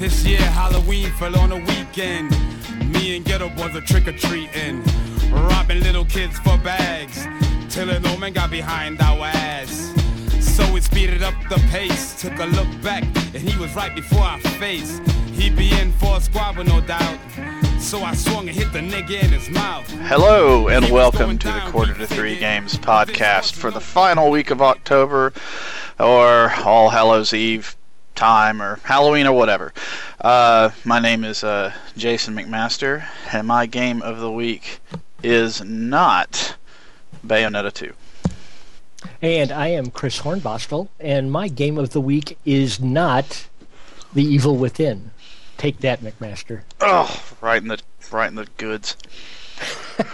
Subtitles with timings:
[0.00, 2.30] This year Halloween fell on a weekend.
[2.90, 4.82] Me and Geto Boys are trick or treating,
[5.30, 7.28] robbing little kids for bags.
[7.68, 9.92] Till an old man got behind our ass.
[10.40, 14.22] So we speeded up the pace, took a look back, and he was right before
[14.22, 15.02] our face.
[15.32, 17.18] He'd be in for a squabble, no doubt.
[17.78, 19.86] So I swung and hit the nigga in his mouth.
[19.90, 24.62] Hello, and welcome to the Quarter to Three Games podcast for the final week of
[24.62, 25.34] October,
[25.98, 27.76] or All Hallows Eve
[28.20, 29.72] time, or Halloween, or whatever.
[30.20, 34.80] Uh, my name is uh, Jason McMaster, and my game of the week
[35.22, 36.56] is not
[37.26, 37.94] Bayonetta 2.
[39.22, 43.48] And I am Chris Hornbostel, and my game of the week is not
[44.12, 45.12] The Evil Within.
[45.56, 46.62] Take that, McMaster.
[46.80, 47.80] Oh, right in the
[48.12, 48.96] right in the goods.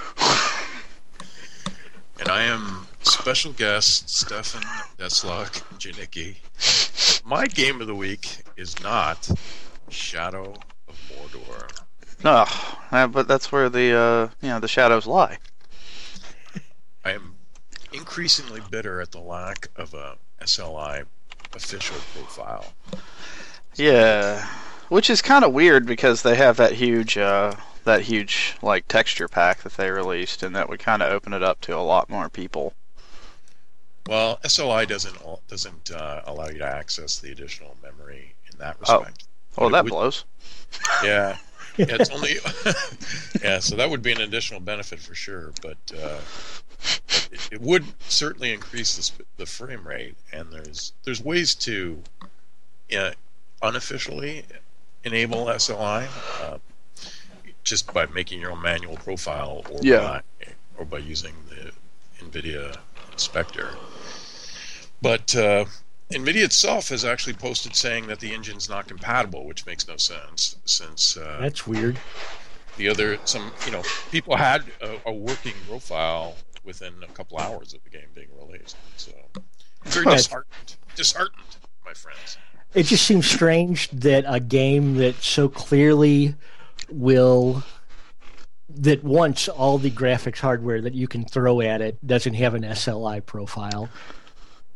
[2.19, 4.63] And I am special guest Stefan
[4.99, 6.37] Desslock Janicki.
[7.25, 9.31] My game of the week is not
[9.89, 10.55] Shadow
[10.89, 11.71] of Mordor.
[12.25, 15.39] Oh, uh, but that's where the uh, you know the shadows lie.
[17.05, 17.37] I am
[17.93, 21.05] increasingly bitter at the lack of a SLI
[21.55, 22.73] official profile.
[23.77, 24.49] Yeah,
[24.89, 29.29] which is kind of weird because they have that huge, uh, that huge like texture
[29.29, 32.11] pack that they released, and that would kind of open it up to a lot
[32.11, 32.75] more people.
[34.09, 35.17] Well, SLI doesn't
[35.49, 38.99] doesn't uh, allow you to access the additional memory in that Oh.
[39.01, 39.25] respect.
[39.57, 40.25] Well, But that would- blows.
[41.05, 41.39] Yeah,
[41.77, 42.37] yeah, it's only
[43.43, 43.59] yeah.
[43.61, 46.19] So that would be an additional benefit for sure, but uh,
[47.33, 50.17] it, it would certainly increase the, sp- the frame rate.
[50.33, 52.03] And there's there's ways to
[52.97, 53.13] uh,
[53.63, 54.45] unofficially
[55.05, 56.09] enable SLI
[56.43, 56.59] uh,
[57.65, 60.01] just by making your own manual profile or Yeah.
[60.01, 60.23] by
[60.79, 61.73] or by using the
[62.25, 62.77] NVIDIA
[63.13, 63.71] inspector.
[65.07, 65.67] But uh,
[66.11, 70.57] NVIDIA itself has actually posted saying that the engine's not compatible, which makes no sense
[70.65, 72.01] since uh, That's weird.
[72.77, 76.35] the other some you know people had a, a working profile
[76.65, 78.77] within a couple hours of the game being released.
[78.97, 79.45] So I'm
[79.85, 82.37] very disheartened, disheartened, my friends.
[82.75, 86.35] It just seems strange that a game that so clearly
[86.91, 87.63] will
[88.69, 92.65] that wants all the graphics hardware that you can throw at it doesn't have an
[92.65, 93.89] SLI profile.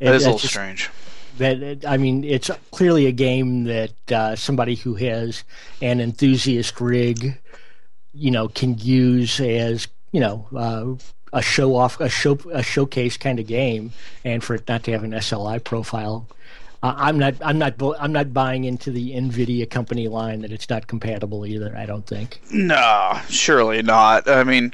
[0.00, 0.90] That And a little just- strange.
[1.38, 5.44] that I mean, it's clearly a game that uh, somebody who has
[5.80, 7.38] an enthusiast rig,
[8.12, 10.86] you know, can use as you know uh,
[11.32, 13.92] a show off, a show, a showcase kind of game,
[14.24, 16.26] and for it not to have an SLI profile.
[16.82, 17.34] Uh, I'm not.
[17.42, 17.74] I'm not.
[18.00, 21.76] I'm not buying into the Nvidia company line that it's not compatible either.
[21.76, 22.40] I don't think.
[22.50, 24.26] No, surely not.
[24.28, 24.72] I mean,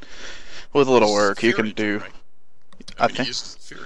[0.72, 1.98] with a little work, you can do.
[1.98, 2.10] Right?
[2.98, 3.82] I I mean, think- you used Fury,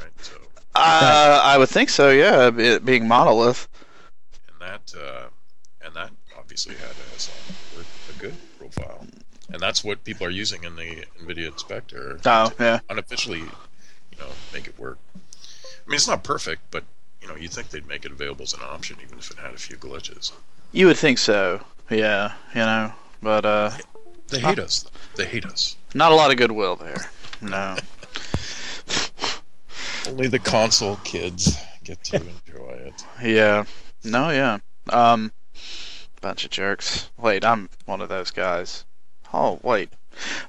[0.00, 0.10] right?
[0.20, 0.32] So
[0.76, 2.10] Uh, I would think so.
[2.10, 3.68] Yeah, it being monolith.
[4.48, 5.26] and that uh,
[5.84, 9.06] and that obviously had a, a good profile,
[9.52, 12.18] and that's what people are using in the NVIDIA inspector.
[12.26, 12.80] Oh, yeah.
[12.90, 14.98] unofficially, you know, make it work.
[15.14, 15.18] I
[15.86, 16.82] mean, it's not perfect, but
[17.22, 19.54] you know, you'd think they'd make it available as an option, even if it had
[19.54, 20.32] a few glitches.
[20.72, 21.60] You would think so.
[21.88, 22.92] Yeah, you know,
[23.22, 23.70] but uh,
[24.28, 24.86] They hate us.
[25.16, 25.76] They hate us.
[25.94, 27.10] not a lot of goodwill there.
[27.40, 27.76] No.
[30.08, 33.04] Only the console kids get to enjoy it.
[33.22, 33.64] Yeah.
[34.04, 34.58] No, yeah.
[34.90, 35.32] Um
[36.20, 37.10] bunch of jerks.
[37.18, 38.84] Wait, I'm one of those guys.
[39.32, 39.90] Oh, wait.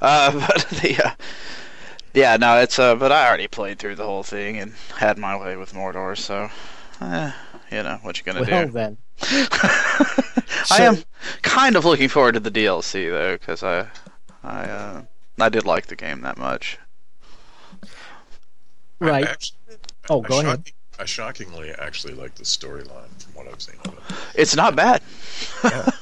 [0.02, 1.12] Uh but the uh,
[2.14, 5.36] Yeah, no, it's uh but I already played through the whole thing and had my
[5.38, 6.50] way with Mordor, so
[7.02, 7.32] eh,
[7.72, 8.72] you know, what you gonna Well do.
[8.72, 8.98] then,
[10.72, 10.98] I am
[11.42, 13.88] kind of looking forward to the DLC though cuz I
[14.44, 15.02] I uh
[15.40, 16.78] I did like the game that much.
[19.02, 19.28] I right?
[19.28, 19.58] actually,
[20.10, 20.46] Oh, I go ahead.
[20.60, 24.16] shocking- I shockingly actually like the storyline from what I've seen of it.
[24.40, 25.02] It's not bad.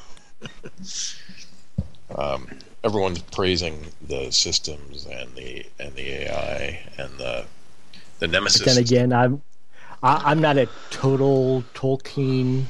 [2.16, 2.48] Um,
[2.84, 7.46] everyone's praising the systems and the and the AI and the
[8.20, 8.62] the nemesis.
[8.62, 9.42] But then again, I'm
[10.04, 12.66] I, I'm not a total Tolkien.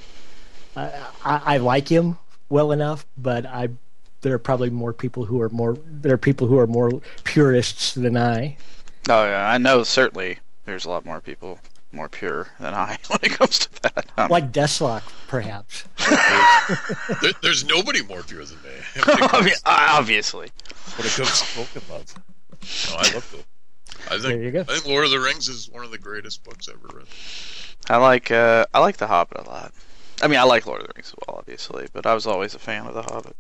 [0.76, 0.86] I,
[1.26, 2.18] I, I like him
[2.50, 3.70] well enough, but I
[4.22, 7.94] there are probably more people who are more there are people who are more purists
[7.94, 8.56] than I.
[9.10, 11.60] Oh yeah, I know certainly there's a lot more people
[11.92, 14.06] more pure than I when it comes to that.
[14.18, 15.84] Um, Like Desslock, perhaps.
[17.22, 18.70] There, there's nobody more pure than me.
[19.06, 20.52] When it I comes, mean, obviously.
[20.96, 22.14] when it comes to Tolkien love,
[22.90, 23.46] no, I love it.
[24.10, 24.62] I There you think go.
[24.68, 27.10] I think Lord of the Rings is one of the greatest books ever written.
[27.90, 29.74] I like uh, I like The Hobbit a lot.
[30.22, 32.56] I mean, I like Lord of the Rings as well, obviously, but I was always
[32.56, 33.36] a fan of The Hobbit.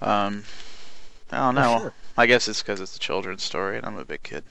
[0.00, 0.44] Um,
[1.30, 1.78] I don't know.
[1.80, 1.94] sure.
[2.16, 4.44] I guess it's because it's a children's story, and I'm a big kid.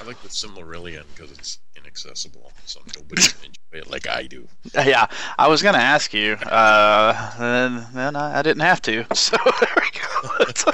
[0.00, 4.48] I like the Silmarillion because it's inaccessible, so nobody can enjoy it like I do.
[4.74, 5.06] Yeah,
[5.38, 9.04] I was going to ask you, uh, and then I, I didn't have to.
[9.14, 10.70] So there we go.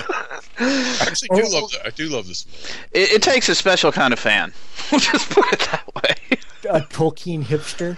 [0.59, 1.71] I actually do love.
[1.71, 2.81] The, I do love this movie.
[2.93, 4.53] it, it takes a special kind of fan.
[4.91, 6.39] We'll just put it that way.
[6.71, 7.97] A Tolkien hipster.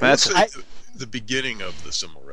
[0.00, 2.25] That's the, the beginning of the Silmarillion,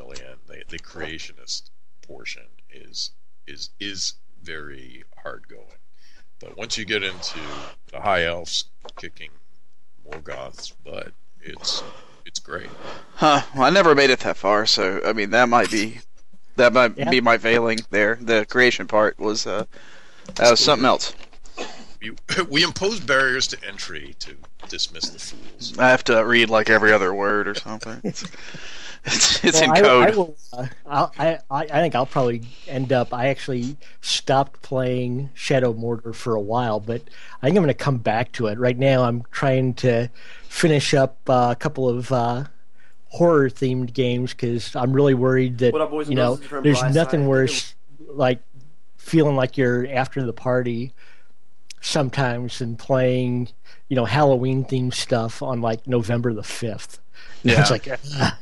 [0.68, 1.70] the, the creationist
[2.02, 3.12] portion, is
[3.48, 5.80] is is very hard going.
[6.40, 7.40] But once you get into
[7.92, 8.66] the high elves
[8.98, 9.30] kicking
[10.06, 11.84] Morgoth's butt, it's
[12.26, 12.70] it's great.
[13.16, 13.42] Huh.
[13.54, 16.00] Well, I never made it that far, so I mean that might be
[16.56, 17.10] that might Yeah.
[17.10, 18.18] be my failing there.
[18.22, 19.66] The creation part was uh
[20.36, 21.14] that was something else.
[22.02, 22.12] We,
[22.50, 24.36] we impose barriers to entry to
[24.68, 25.78] dismiss the fools.
[25.78, 28.02] I have to read like every other word or something.
[29.06, 29.72] It's it's, it's Well, in
[30.08, 30.36] I- code.
[30.54, 33.14] I, uh, I'll, I, I I think I'll probably end up.
[33.14, 37.02] I actually stopped playing Shadow Mordor for a while, but
[37.42, 38.58] I think I'm going to come back to it.
[38.58, 40.10] Right now, I'm trying to
[40.48, 42.46] finish up uh, a couple of uh,
[43.10, 46.40] horror themed games because I'm really worried that What up, boys you know girls?
[46.40, 47.28] This is from there's nothing Side.
[47.30, 47.76] worse
[48.08, 48.40] like
[48.98, 50.94] feeling like you're after the party
[51.82, 53.50] sometimes than playing
[53.90, 57.00] you know Halloween themed stuff on like November the fifth.
[57.46, 57.60] Yeah.
[57.60, 57.90] It's like.
[58.14, 58.40] ah.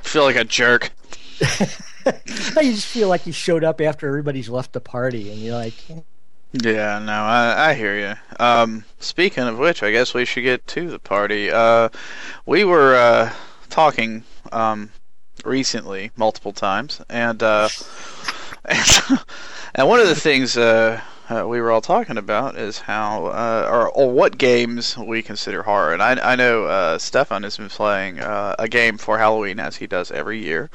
[0.00, 0.90] feel like a jerk.
[1.40, 5.74] you just feel like you showed up after everybody's left the party, and you're like,
[6.52, 8.14] Yeah, no, I, I hear you.
[8.42, 11.50] Um, speaking of which, I guess we should get to the party.
[11.50, 11.90] Uh,
[12.46, 13.34] we were uh,
[13.68, 14.90] talking um,
[15.44, 17.68] recently, multiple times, and uh,
[18.64, 18.86] and,
[19.74, 20.56] and one of the things
[21.28, 25.62] uh, we were all talking about is how uh, or, or what games we consider
[25.62, 25.92] horror.
[25.92, 29.76] And I, I know uh, Stefan has been playing uh, a game for Halloween as
[29.76, 30.70] he does every year.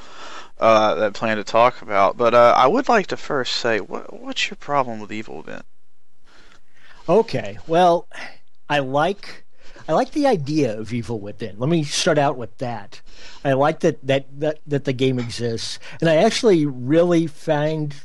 [0.59, 3.79] Uh, that I plan to talk about, but uh, I would like to first say,
[3.79, 5.63] what, what's your problem with Evil Within?
[7.09, 8.07] okay, well,
[8.69, 9.43] I like,
[9.87, 11.57] I like the idea of Evil Within.
[11.57, 13.01] Let me start out with that.
[13.43, 17.95] I like that that that, that the game exists, and I actually really find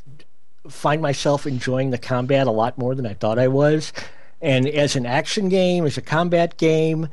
[0.71, 3.93] find myself enjoying the combat a lot more than I thought I was.
[4.41, 7.09] And as an action game, as a combat game,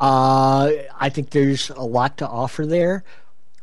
[0.00, 0.70] uh,
[1.00, 3.04] I think there's a lot to offer there.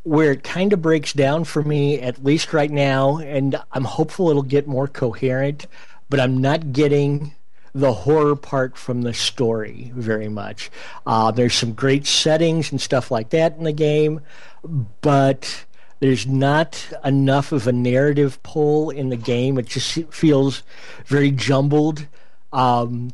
[0.03, 4.29] where it kind of breaks down for me, at least right now, and I'm hopeful
[4.29, 5.67] it'll get more coherent,
[6.09, 7.33] but I'm not getting
[7.73, 10.69] the horror part from the story very much.
[11.05, 14.21] Uh, there's some great settings and stuff like that in the game,
[15.01, 15.65] but
[16.01, 19.59] there's not enough of a narrative pull in the game.
[19.59, 20.63] It just feels
[21.05, 22.07] very jumbled.
[22.51, 23.11] Um,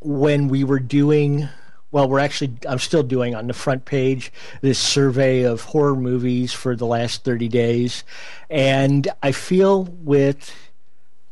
[0.00, 1.48] when we were doing
[1.90, 4.30] well we're actually i'm still doing on the front page
[4.60, 8.04] this survey of horror movies for the last 30 days
[8.48, 10.54] and i feel with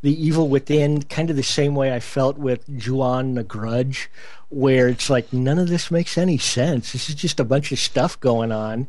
[0.01, 4.09] the evil within kind of the same way i felt with Ju-On the grudge
[4.55, 7.77] where it's like none of this makes any sense this is just a bunch of
[7.79, 8.87] stuff going on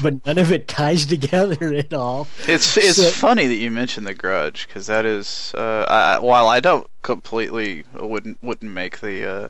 [0.00, 4.06] but none of it ties together at all It's it's So- funny that you mentioned
[4.06, 9.28] the Grudge because that is uh, I, while I don't completely wouldn't wouldn't make the
[9.28, 9.48] uh,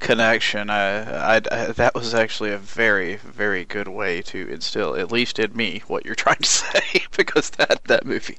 [0.00, 0.68] connection.
[0.68, 5.38] I, I I- that was actually a very very good way to instill at least
[5.38, 8.38] in me what you're trying to say because that that movie.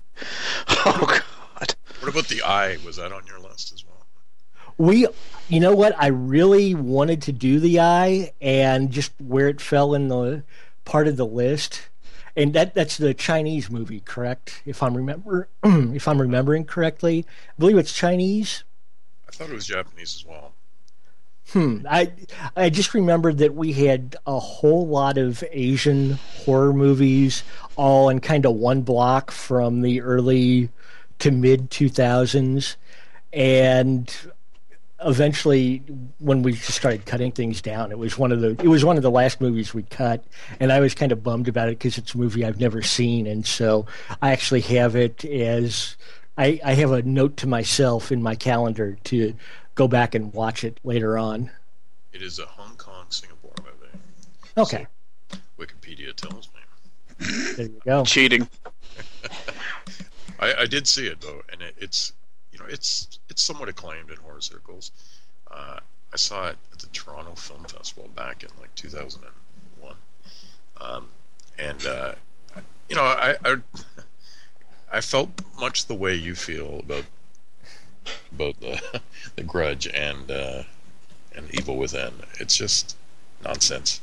[0.85, 1.75] Oh God.
[2.01, 2.77] What about the Eye?
[2.85, 4.05] Was that on your list as well?
[4.77, 5.07] We,
[5.49, 5.95] you know what?
[5.97, 10.43] I really wanted to do the eye, and just where it fell in the
[10.85, 11.89] part of the list,
[12.35, 14.61] and that that's the Chinese movie, correct?
[14.65, 18.63] If I'm remember, if I'm remembering correctly, I believe it's Chinese.
[19.27, 20.53] I thought it was Japanese as well.
[21.51, 21.85] Hmm.
[21.89, 22.11] I
[22.55, 26.11] I just remembered that we had a whole lot of Asian
[26.45, 27.43] horror movies,
[27.75, 30.69] all in kind of one block from the early
[31.19, 32.75] to mid 2000s,
[33.31, 34.15] and
[35.05, 35.77] eventually
[36.19, 38.97] when we just started cutting things down it was one of the it was one
[38.97, 40.23] of the last movies we cut
[40.59, 43.27] and i was kind of bummed about it because it's a movie i've never seen
[43.27, 43.85] and so
[44.21, 45.95] i actually have it as
[46.35, 49.35] I, I have a note to myself in my calendar to
[49.75, 51.51] go back and watch it later on
[52.11, 54.03] It is a Hong Kong Singapore movie.
[54.57, 54.87] okay
[55.59, 57.27] Wikipedia tells me.
[57.55, 58.47] there you go Cheating.
[60.39, 62.13] I, I did see it though, and it, it's
[62.51, 64.91] you know it's it's somewhat acclaimed in horror circles.
[65.49, 65.79] Uh,
[66.13, 69.95] I saw it at the Toronto Film Festival back in like 2001,
[70.79, 71.07] um,
[71.57, 72.13] and uh,
[72.87, 73.55] you know I, I
[74.91, 77.05] I felt much the way you feel about
[78.31, 79.01] about the
[79.35, 80.63] the Grudge and uh,
[81.35, 82.13] and Evil Within.
[82.39, 82.95] It's just
[83.43, 83.99] nonsense.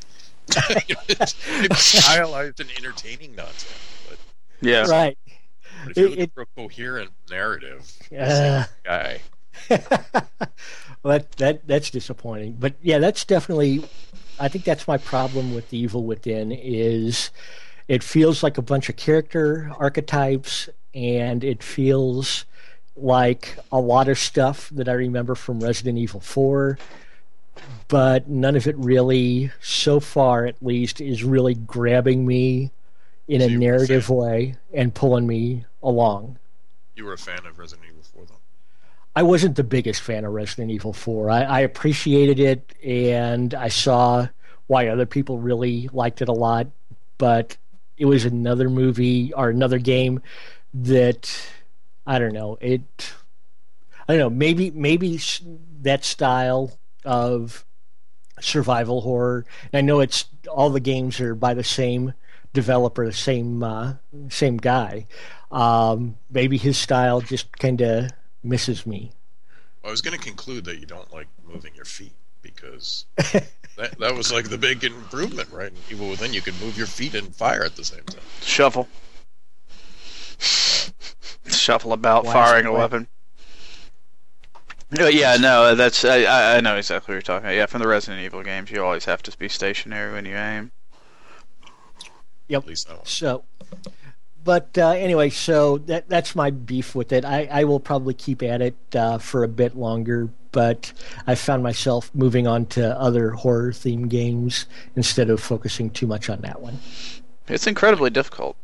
[0.89, 4.19] You know, it's, it's stylized and entertaining nonsense, but
[4.61, 4.89] Yeah.
[4.89, 5.17] right
[5.85, 9.21] but if you're It- for a coherent narrative, Uh, guy.
[9.71, 9.81] well,
[11.05, 12.57] that that that's disappointing.
[12.59, 13.85] But yeah, that's definitely.
[14.39, 17.31] I think that's my problem with the Evil Within is
[17.89, 22.45] it feels like a bunch of character archetypes, and it feels
[22.97, 26.79] like a lot of stuff that I remember from Resident Evil Four.
[27.89, 32.71] But none of it really, so far at least, is really grabbing me
[33.29, 36.39] in a narrative way and pulling me along.
[36.95, 38.35] You were a fan of Resident Evil 4, though?
[39.17, 41.31] I wasn't the biggest fan of Resident Evil 4.
[41.31, 44.29] I, I appreciated it and I saw
[44.67, 46.69] why other people really liked it a lot,
[47.19, 47.57] but
[47.97, 50.23] it was another movie or another game
[50.73, 51.51] that
[52.07, 52.57] I don't know.
[52.61, 53.13] It
[54.09, 55.21] I don't know, maybe maybe
[55.83, 57.65] that style of
[58.41, 59.45] survival horror.
[59.73, 62.15] I know it's all the games are by the same
[62.53, 63.95] developer, the same uh,
[64.29, 65.07] same guy.
[65.51, 68.11] Um, maybe his style just kind of
[68.43, 69.13] misses me.
[69.85, 74.15] I was going to conclude that you don't like moving your feet because that that
[74.15, 75.73] was like the big improvement, right?
[75.91, 78.23] Evil Within you could move your feet and fire at the same time.
[78.43, 78.89] Shuffle.
[81.47, 83.09] Shuffle about, firing a weapon.
[84.93, 87.55] No, yeah, no, that's I, I know exactly what you're talking about.
[87.55, 90.73] Yeah, from the Resident Evil games, you always have to be stationary when you aim.
[92.49, 92.63] Yep.
[92.63, 92.91] At least.
[93.05, 93.45] So,
[94.45, 97.25] but uh, anyway, so that that's my beef with it.
[97.25, 100.93] I, I will probably keep at it uh, for a bit longer, but
[101.27, 104.67] I found myself moving on to other horror themed games
[104.97, 106.79] instead of focusing too much on that one.
[107.49, 108.57] It's incredibly difficult.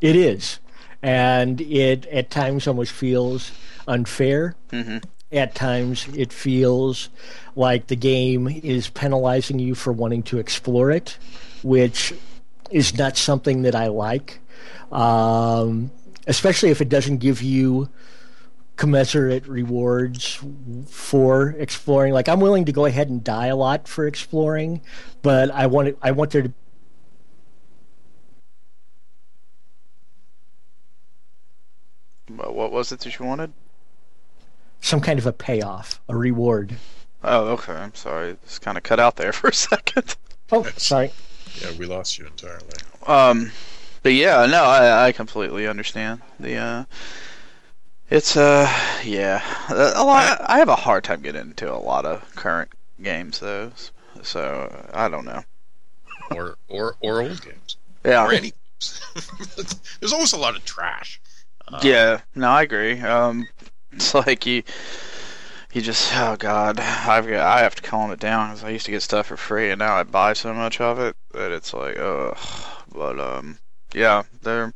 [0.00, 0.58] It is,
[1.02, 3.52] and it at times almost feels
[3.86, 4.54] unfair.
[4.72, 4.98] Mm-hmm.
[5.32, 7.08] At times, it feels
[7.54, 11.18] like the game is penalizing you for wanting to explore it,
[11.62, 12.12] which
[12.70, 14.40] is not something that I like,
[14.92, 15.90] um,
[16.26, 17.88] especially if it doesn't give you
[18.76, 20.40] commensurate rewards
[20.88, 22.12] for exploring.
[22.12, 24.80] Like I'm willing to go ahead and die a lot for exploring,
[25.22, 26.52] but I want it, I want there to
[32.70, 33.52] What was it that you wanted?
[34.80, 36.76] Some kind of a payoff, a reward.
[37.24, 37.72] Oh, okay.
[37.72, 38.30] I'm sorry.
[38.30, 40.16] It's kind of cut out there for a second.
[40.52, 41.10] Oh, sorry.
[41.60, 42.64] Yeah, we lost you entirely.
[43.06, 43.50] Um,
[44.02, 46.56] but yeah, no, I, I completely understand the.
[46.56, 46.84] Uh,
[48.10, 48.68] it's uh,
[49.04, 50.40] yeah, a lot.
[50.44, 52.70] I have a hard time getting into a lot of current
[53.02, 53.72] games though,
[54.22, 55.44] so I don't know.
[56.32, 57.76] Or or or old games.
[58.04, 58.26] Yeah.
[58.26, 58.52] Or any.
[60.00, 61.20] There's always a lot of trash.
[61.68, 62.98] Uh, yeah, no, I agree.
[63.00, 63.46] Um,
[63.92, 64.62] it's like you
[65.72, 68.86] you just oh god I've got, I have to calm it down because I used
[68.86, 71.72] to get stuff for free and now I buy so much of it that it's
[71.72, 72.36] like ugh.
[72.92, 73.58] But um,
[73.94, 74.72] yeah, there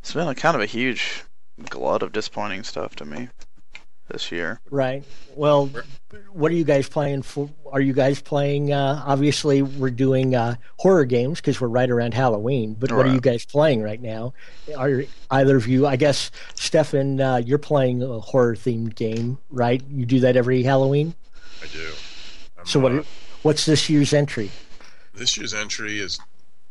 [0.00, 1.24] it's been a kind of a huge
[1.70, 3.28] glut of disappointing stuff to me
[4.08, 4.60] this year.
[4.70, 5.02] Right.
[5.34, 5.70] Well,
[6.32, 7.48] what are you guys playing for?
[7.72, 8.72] Are you guys playing?
[8.72, 12.74] Uh, obviously, we're doing uh, horror games because we're right around Halloween.
[12.78, 13.10] But what right.
[13.10, 14.34] are you guys playing right now?
[14.76, 15.86] Are either of you?
[15.86, 19.82] I guess Stefan, uh, you're playing a horror themed game, right?
[19.88, 21.14] You do that every Halloween.
[21.62, 21.90] I do.
[22.58, 23.06] I'm so what?
[23.42, 24.50] What's this year's entry?
[25.14, 26.18] This year's entry is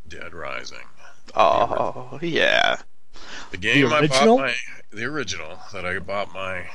[0.08, 0.86] Dead Rising.
[1.36, 2.78] Oh yeah.
[3.52, 4.56] The game the I bought my
[4.92, 6.68] the original that I bought my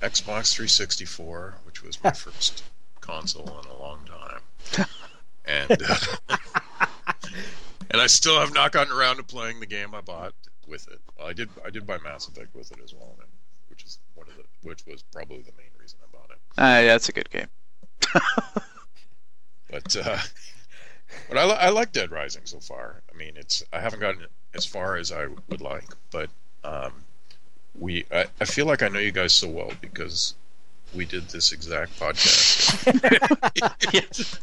[0.00, 2.64] Xbox 364, which was my first
[3.00, 4.86] console in a long time,
[5.44, 5.96] and uh,
[7.90, 10.32] and I still have not gotten around to playing the game I bought
[10.66, 11.00] with it.
[11.18, 13.14] Well, I did I did buy Mass Effect with it as well,
[13.68, 16.38] which is one of the which was probably the main reason I bought it.
[16.58, 17.48] Uh, yeah, it's a good game.
[19.70, 20.18] but uh,
[21.28, 23.02] but I, I like Dead Rising so far.
[23.12, 26.30] I mean, it's I haven't gotten as far as I would like, but
[26.64, 26.92] um,
[27.78, 30.34] we I, I feel like I know you guys so well because
[30.94, 32.90] we did this exact podcast.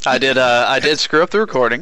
[0.07, 0.37] I did.
[0.37, 1.81] Uh, I did screw up the recording.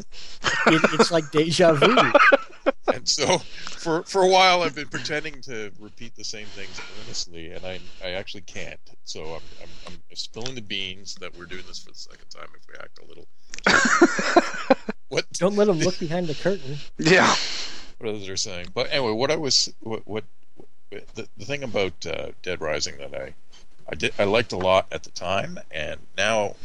[0.67, 1.95] It, it's like deja vu.
[2.93, 7.51] And so, for for a while, I've been pretending to repeat the same things earnestly,
[7.51, 8.79] and I I actually can't.
[9.03, 9.41] So I'm
[9.87, 12.47] I'm, I'm spilling the beans that we're doing this for the second time.
[12.55, 13.27] If we act a little
[15.09, 15.25] what?
[15.33, 16.77] Don't let them look behind the curtain.
[16.97, 17.33] Yeah.
[17.97, 20.25] What others are saying, but anyway, what I was, what, what
[20.89, 23.33] the, the thing about uh, Dead Rising that I,
[23.89, 26.55] I did, I liked a lot at the time, and now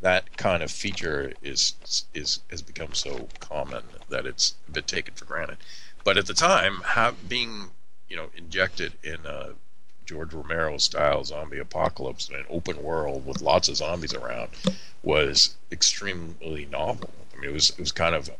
[0.00, 1.74] that kind of feature is
[2.14, 5.58] is has become so common that it's bit taken for granted.
[6.04, 7.70] But at the time, have, being
[8.08, 9.50] you know injected in a
[10.04, 14.50] George Romero style zombie apocalypse in an open world with lots of zombies around
[15.02, 17.10] was extremely novel.
[17.34, 18.30] I mean, it was it was kind of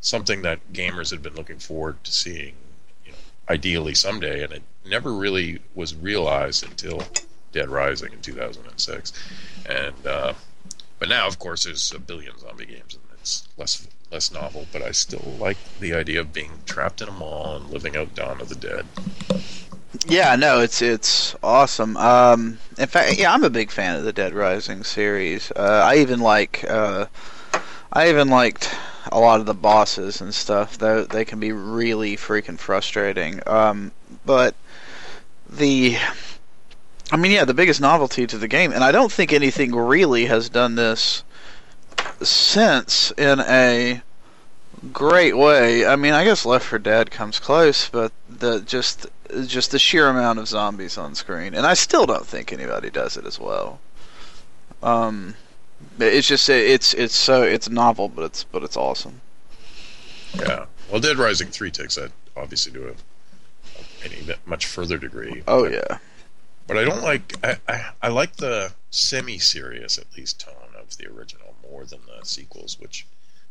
[0.00, 2.54] something that gamers had been looking forward to seeing,
[3.04, 7.02] you know, ideally someday, and it never really was realized until
[7.52, 9.12] Dead Rising in 2006,
[9.66, 10.34] and uh,
[10.98, 14.66] but now of course there's a billion zombie games and it's less less novel.
[14.72, 18.14] But I still like the idea of being trapped in a mall and living out
[18.14, 18.86] Dawn of the Dead.
[20.06, 21.96] Yeah, no, it's it's awesome.
[21.96, 25.50] Um, in fact, yeah, I'm a big fan of the Dead Rising series.
[25.54, 27.06] Uh, I even like uh,
[27.92, 28.74] I even liked
[29.10, 30.78] a lot of the bosses and stuff.
[30.78, 33.40] Though they can be really freaking frustrating.
[33.46, 33.92] Um,
[34.24, 34.54] but
[35.48, 35.96] the
[37.10, 40.26] I mean, yeah, the biggest novelty to the game, and I don't think anything really
[40.26, 41.24] has done this
[42.20, 44.02] since in a
[44.92, 45.86] great way.
[45.86, 49.06] I mean, I guess Left 4 Dead comes close, but the just
[49.46, 53.16] just the sheer amount of zombies on screen, and I still don't think anybody does
[53.16, 53.80] it as well.
[54.82, 55.34] Um,
[55.98, 59.20] it's just it's it's so it's novel, but it's but it's awesome.
[60.34, 60.66] Yeah.
[60.90, 62.92] Well, Dead Rising three takes that obviously to a,
[64.04, 65.42] a much further degree.
[65.46, 65.98] Oh yeah.
[66.68, 71.06] But I don't like I, I, I like the semi-serious at least tone of the
[71.06, 73.06] original more than the sequels, which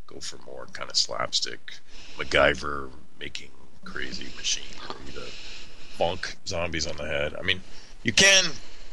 [0.05, 1.73] go for more kind of slapstick
[2.17, 3.49] MacGyver making
[3.83, 5.23] crazy machinery to
[5.99, 7.35] bonk zombies on the head.
[7.37, 7.61] I mean,
[8.03, 8.45] you can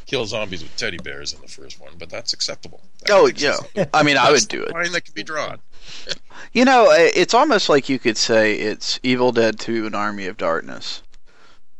[0.06, 2.80] kill zombies with teddy bears in the first one, but that's acceptable.
[3.00, 3.56] That oh yeah,
[3.94, 4.72] I mean, I would do it.
[4.72, 5.58] Line that can be drawn.
[6.54, 10.38] you know, it's almost like you could say it's Evil Dead 2 an Army of
[10.38, 11.02] Darkness.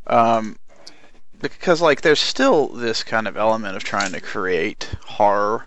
[0.06, 0.58] Um,
[1.52, 5.66] because like there's still this kind of element of trying to create horror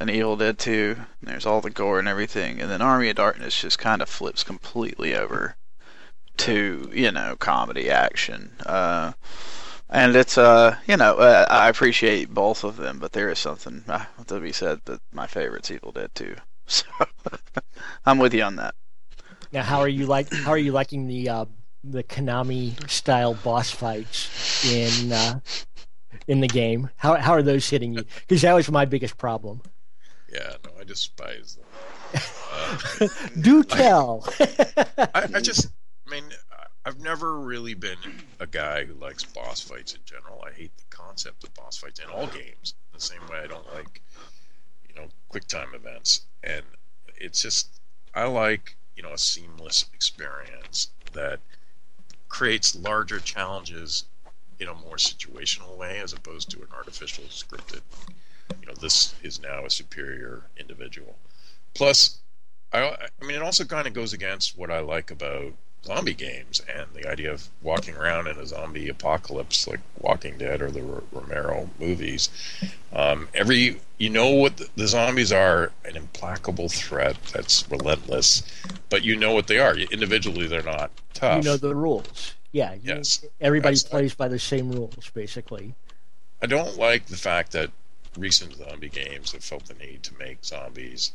[0.00, 0.96] and Evil Dead 2.
[1.22, 4.42] There's all the gore and everything, and then Army of Darkness just kind of flips
[4.42, 5.56] completely over
[6.38, 8.52] to you know comedy action.
[8.66, 9.12] Uh,
[9.88, 13.84] and it's uh you know uh, I appreciate both of them, but there is something
[13.88, 16.36] uh, to be said that my favorite's Evil Dead 2.
[16.66, 16.86] So
[18.06, 18.74] I'm with you on that.
[19.52, 20.32] Now, how are you like?
[20.32, 21.44] How are you liking the uh,
[21.84, 25.40] the Konami style boss fights in uh,
[26.26, 26.90] in the game?
[26.96, 28.04] How how are those hitting you?
[28.20, 29.60] Because that was my biggest problem.
[30.32, 31.66] Yeah, no, I despise them.
[33.00, 33.08] Uh,
[33.40, 34.28] Do tell.
[34.38, 35.68] I, I, just,
[36.06, 36.24] I mean,
[36.84, 37.96] I've never really been
[38.40, 40.44] a guy who likes boss fights in general.
[40.46, 42.74] I hate the concept of boss fights in all games.
[42.92, 44.02] The same way I don't like,
[44.86, 46.26] you know, quick time events.
[46.44, 46.62] And
[47.16, 47.80] it's just,
[48.14, 51.40] I like, you know, a seamless experience that
[52.32, 54.04] creates larger challenges
[54.58, 57.82] in a more situational way as opposed to an artificial scripted
[58.60, 61.16] you know this is now a superior individual.
[61.74, 62.18] Plus
[62.72, 65.52] i i mean it also kind of goes against what i like about
[65.84, 70.62] zombie games and the idea of walking around in a zombie apocalypse like Walking Dead
[70.62, 72.30] or the R- Romero movies.
[72.92, 78.42] Um, every you know what the, the, zombies are an implacable threat that's relentless,
[78.90, 79.76] but you know what they are.
[79.76, 81.38] Individually, they're not tough.
[81.44, 82.34] You know the rules.
[82.52, 82.76] Yeah.
[82.82, 83.24] Yes.
[83.40, 85.74] everybody plays by the same rules, basically.
[86.42, 87.70] I don't like the fact that
[88.16, 91.12] recent zombie games have felt the need to make zombies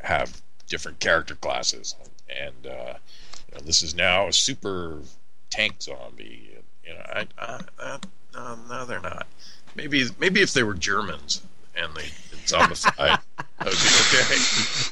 [0.00, 1.96] have different character classes
[2.28, 2.66] and.
[2.66, 2.94] Uh,
[3.52, 5.00] you know, this is now a super
[5.50, 6.50] tank zombie.
[6.84, 7.98] You know, I, I, I
[8.34, 9.26] no, no, they're not.
[9.74, 11.42] Maybe maybe if they were Germans
[11.76, 12.08] and they
[12.46, 13.72] zombified, that would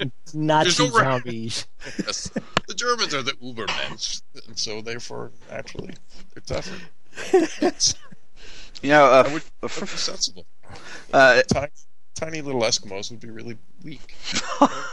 [0.00, 0.10] be okay.
[0.34, 1.66] Nazi no zombies.
[1.98, 2.30] yes.
[2.68, 5.94] The Germans are the Ubermensch, and so therefore, naturally,
[6.34, 6.76] they're tougher.
[8.82, 10.46] you know, uh, I would, I would be sensible.
[11.12, 11.68] Uh, tiny,
[12.14, 14.14] tiny little Eskimos would be really weak.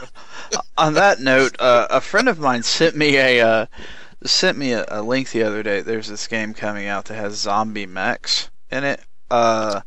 [0.78, 3.66] On that note, uh, a friend of mine sent me a uh,
[4.24, 5.80] sent me a, a, link the other day.
[5.80, 9.00] There's this game coming out that has zombie mechs in it,
[9.30, 9.80] uh,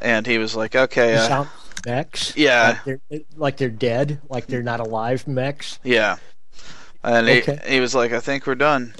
[0.00, 1.46] and he was like, "Okay, uh,
[1.86, 6.16] mechs, yeah, like they're, like they're, dead, like they're not alive mechs." Yeah,
[7.02, 7.58] and okay.
[7.64, 8.94] he, he was like, "I think we're done."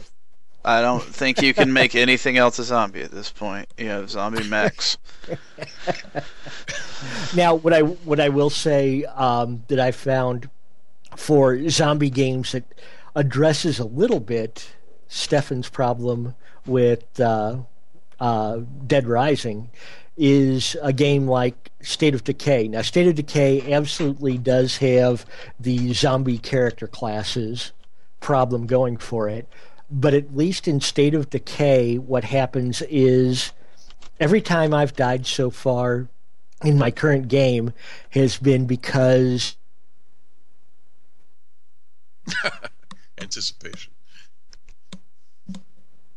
[0.64, 3.68] I don't think you can make anything else a zombie at this point.
[3.76, 4.96] You have zombie mechs.
[7.37, 10.50] now, what I what I will say um, that I found
[11.16, 12.64] for zombie games that
[13.14, 14.72] addresses a little bit
[15.08, 16.35] Stefan's problem
[16.66, 17.58] with uh,
[18.18, 19.70] uh, Dead Rising
[20.16, 22.68] is a game like State of Decay.
[22.68, 25.26] Now, State of Decay absolutely does have
[25.58, 27.72] the zombie character classes
[28.20, 29.48] problem going for it
[29.92, 33.52] but at least in State of Decay, what happens is
[34.22, 36.08] every time I've died so far
[36.64, 37.72] in my current game
[38.11, 39.56] has been because
[43.20, 43.92] anticipation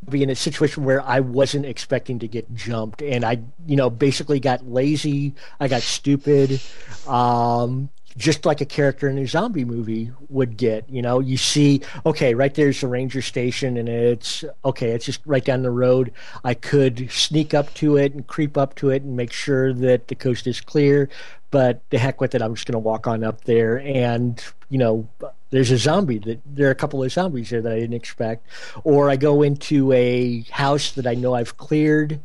[0.08, 3.90] be in a situation where I wasn't expecting to get jumped, and I, you know,
[3.90, 5.34] basically got lazy.
[5.60, 6.62] I got stupid.
[7.08, 10.90] Um, just like a character in a zombie movie would get.
[10.90, 15.22] You know, you see, okay, right there's the ranger station, and it's okay, it's just
[15.26, 16.12] right down the road.
[16.44, 20.08] I could sneak up to it and creep up to it and make sure that
[20.08, 21.10] the coast is clear,
[21.52, 23.80] but the heck with it, I'm just going to walk on up there.
[23.80, 25.08] And, you know,
[25.52, 28.48] there's a zombie that there are a couple of zombies there that I didn't expect.
[28.84, 32.20] Or I go into a house that I know I've cleared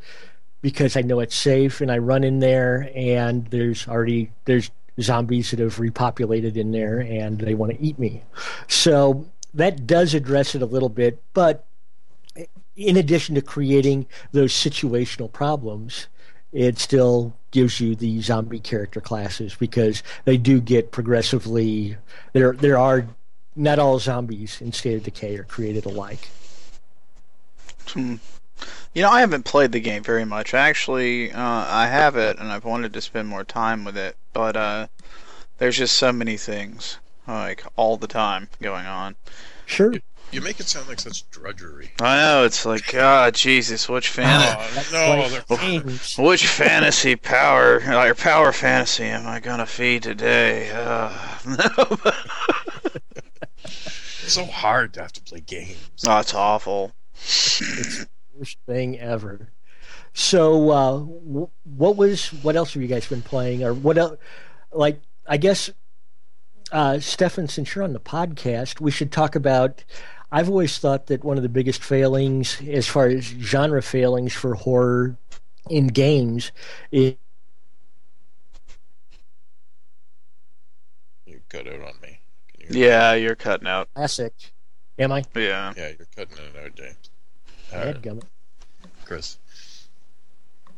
[0.63, 4.71] because I know it's safe and I run in there and there's already there's
[5.03, 8.23] zombies that have repopulated in there and they want to eat me.
[8.69, 11.67] So that does address it a little bit, but
[12.77, 16.07] in addition to creating those situational problems,
[16.53, 21.97] it still gives you the zombie character classes because they do get progressively
[22.33, 23.07] there there are
[23.57, 26.29] not all zombies in State of Decay are created alike.
[27.89, 28.17] Hmm.
[28.93, 30.53] You know, I haven't played the game very much.
[30.53, 34.57] Actually, uh, I have it, and I've wanted to spend more time with it, but
[34.57, 34.89] uh,
[35.59, 39.15] there's just so many things, like all the time, going on.
[39.67, 39.93] Sure.
[39.93, 40.01] You,
[40.33, 41.93] you make it sound like such drudgery.
[42.01, 44.81] I know it's like, God, Jesus, which fantasy?
[44.95, 45.43] Oh,
[46.19, 50.71] no, which fantasy power or power fantasy am I gonna feed today?
[50.73, 51.13] Uh,
[53.65, 56.05] it's so hard to have to play games.
[56.07, 56.93] oh, it's awful.
[58.41, 59.49] It's the worst thing ever.
[60.13, 64.19] So, uh, wh- what was what else have you guys been playing, or what else?
[64.73, 65.71] Like, I guess,
[66.73, 69.85] uh, Stefan, since you're on the podcast, we should talk about.
[70.33, 74.55] I've always thought that one of the biggest failings, as far as genre failings for
[74.55, 75.17] horror
[75.69, 76.53] in games,
[76.93, 77.17] is
[81.27, 82.21] You cut out on me.
[82.59, 83.89] You Yeah, you're cutting out.
[83.95, 84.35] classic.
[84.99, 85.25] Am I?
[85.35, 85.75] Yeah.
[85.77, 87.10] Yeah, you're cutting it out, James.
[87.71, 88.25] Dadgummit.
[89.05, 89.39] Chris.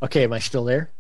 [0.03, 0.91] Okay, am I still there?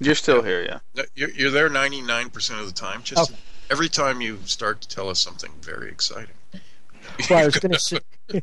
[0.00, 0.78] You're still here, yeah.
[0.94, 3.02] No, You're, you're there 99% of the time.
[3.02, 3.32] Just
[3.70, 6.34] every time you start to tell us something very exciting.
[7.28, 8.00] Well, I was going to say,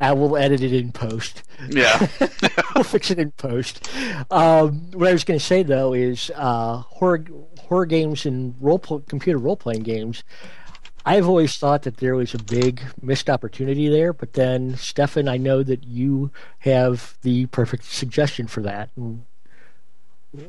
[0.00, 1.42] I will edit it in post.
[1.68, 2.08] Yeah.
[2.74, 3.88] we'll fix it in post.
[4.30, 7.24] Um, what I was going to say though is uh, horror
[7.58, 10.24] horror games and role pl- computer role playing games.
[11.06, 15.38] I've always thought that there was a big missed opportunity there, but then Stefan, I
[15.38, 18.90] know that you have the perfect suggestion for that.
[18.96, 19.24] And,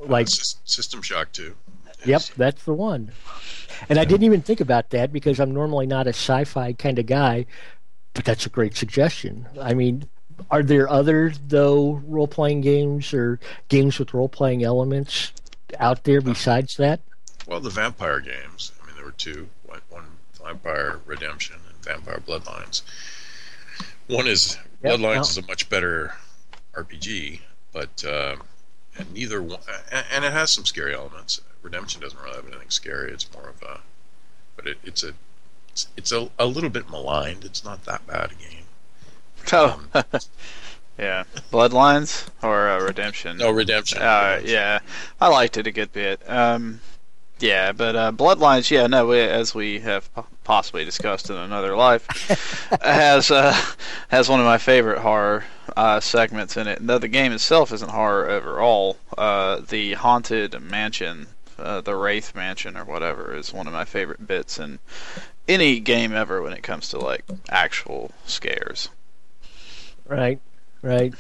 [0.08, 1.56] like, Uh, System Shock 2.
[2.06, 3.12] yep, that's the one.
[3.90, 7.06] And I didn't even think about that because I'm normally not a sci-fi kind of
[7.06, 7.46] guy,
[8.14, 9.48] but that's a great suggestion.
[9.60, 10.08] I mean,
[10.50, 15.32] are there other though role-playing games or games with role-playing elements
[15.80, 17.00] out there besides that?
[17.48, 18.72] Well, the vampire games.
[18.82, 19.50] I mean, there were two.
[20.52, 22.82] One, one Vampire Redemption and Vampire Bloodlines.
[24.08, 25.22] One is Yep, Bloodlines no.
[25.22, 26.16] is a much better
[26.74, 28.42] RPG, but um,
[28.98, 29.60] and neither one,
[29.92, 31.42] and, and it has some scary elements.
[31.62, 33.12] Redemption doesn't really have anything scary.
[33.12, 33.82] It's more of a,
[34.56, 35.14] but it, it's a,
[35.70, 37.46] it's, it's a, a little bit maligned.
[37.46, 38.64] It's not that bad a game.
[39.54, 39.84] Oh.
[40.98, 41.24] yeah.
[41.52, 43.38] Bloodlines or uh, Redemption?
[43.38, 44.02] No Redemption.
[44.02, 44.80] Uh, yeah,
[45.20, 46.28] I liked it a good bit.
[46.28, 46.82] Um,
[47.42, 51.76] yeah, but uh, Bloodlines, yeah, no, we, as we have po- possibly discussed in another
[51.76, 52.08] life,
[52.82, 53.60] has uh,
[54.10, 55.44] has one of my favorite horror
[55.76, 56.86] uh, segments in it.
[56.86, 61.28] Though the game itself isn't horror overall, uh, the haunted mansion,
[61.58, 64.80] uh, the Wraith Mansion or whatever, is one of my favorite bits in
[65.48, 68.90] any game ever when it comes to like actual scares.
[70.08, 70.40] Right,
[70.82, 71.14] right.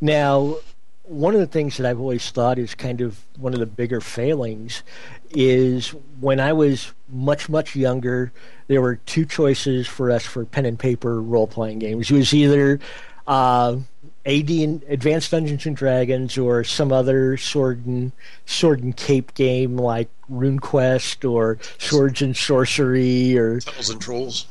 [0.00, 0.56] Now,
[1.04, 4.00] one of the things that I've always thought is kind of one of the bigger
[4.00, 4.82] failings
[5.30, 5.88] is
[6.20, 8.32] when I was much, much younger,
[8.68, 12.10] there were two choices for us for pen and paper role playing games.
[12.10, 12.78] It was either
[13.26, 13.76] uh,
[14.24, 18.12] AD and Advanced Dungeons and Dragons or some other sword and
[18.46, 24.46] sword and cape game like RuneQuest or Swords and Sorcery or Tunnels and Trolls.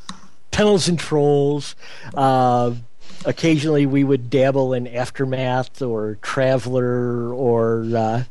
[0.52, 1.76] Tunnels and Trolls.
[2.14, 2.76] Uh,
[3.26, 8.24] occasionally, we would dabble in Aftermath or Traveler or uh,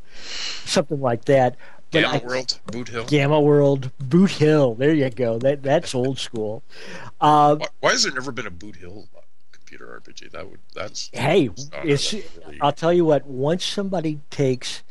[0.65, 1.57] something like that.
[1.91, 2.61] But Gamma I- World.
[2.67, 3.05] Boot Hill.
[3.07, 4.75] Gamma World, Boot Hill.
[4.75, 5.39] There you go.
[5.39, 6.63] That that's old school.
[7.21, 9.09] Uh, Why, why has there never been a Boot Hill
[9.51, 10.31] computer RPG?
[10.31, 11.51] That would that's hey,
[11.83, 12.13] it's.
[12.13, 13.27] that really- I'll tell you what.
[13.27, 14.83] Once somebody takes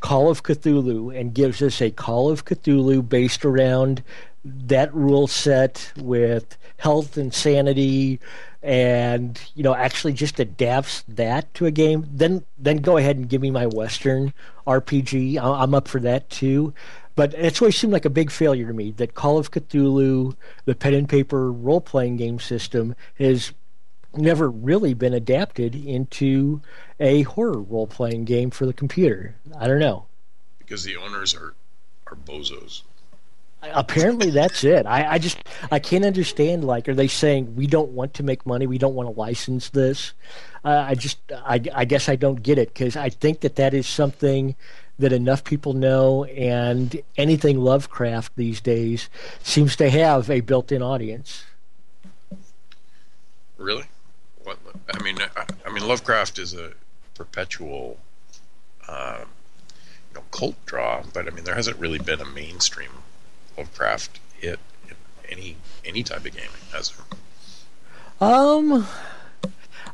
[0.00, 4.04] Call of Cthulhu and gives us a Call of Cthulhu based around
[4.44, 8.20] that rule set with health and sanity
[8.66, 13.28] and you know actually just adapts that to a game then then go ahead and
[13.28, 14.34] give me my western
[14.66, 16.74] rpg i'm up for that too.
[17.14, 20.74] But it's always seemed like a big failure to me that call of cthulhu the
[20.74, 23.52] pen and paper role-playing game system has
[24.14, 26.60] never really been adapted into
[26.98, 29.36] a horror role-playing game for the computer.
[29.58, 30.06] I don't know.
[30.58, 31.54] Because the owners are
[32.06, 32.82] are bozos.
[33.72, 34.86] Apparently, that's it.
[34.86, 35.38] I, I just
[35.70, 36.64] I can't understand.
[36.64, 38.66] Like, are they saying we don't want to make money?
[38.66, 40.12] We don't want to license this?
[40.64, 43.74] Uh, I just I, I guess I don't get it because I think that that
[43.74, 44.56] is something
[44.98, 49.10] that enough people know, and anything Lovecraft these days
[49.42, 51.44] seems to have a built-in audience.
[53.58, 53.84] Really?
[54.42, 54.58] What?
[54.94, 56.72] I mean, I, I mean, Lovecraft is a
[57.14, 57.98] perpetual,
[58.88, 59.26] um,
[60.10, 62.90] you know, cult draw, but I mean, there hasn't really been a mainstream
[63.56, 64.96] Lovecraft hit in
[65.30, 68.28] any any type of gaming, has there?
[68.28, 68.86] Um,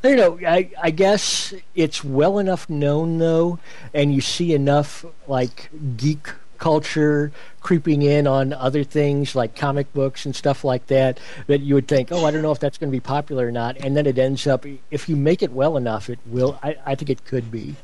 [0.03, 3.59] you know, I, I guess it's well enough known though,
[3.92, 10.25] and you see enough like geek culture creeping in on other things like comic books
[10.25, 12.88] and stuff like that that you would think, oh, I don't know if that's going
[12.88, 15.77] to be popular or not, and then it ends up if you make it well
[15.77, 16.59] enough, it will.
[16.62, 17.77] I, I think it could be.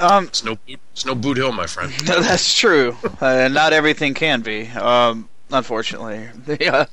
[0.00, 1.92] Um, It's no, it's no Boot Hill, my friend.
[2.06, 2.96] no, that's true.
[3.20, 4.66] Uh, not everything can be.
[4.68, 6.28] Um, unfortunately,
[6.60, 6.86] yeah.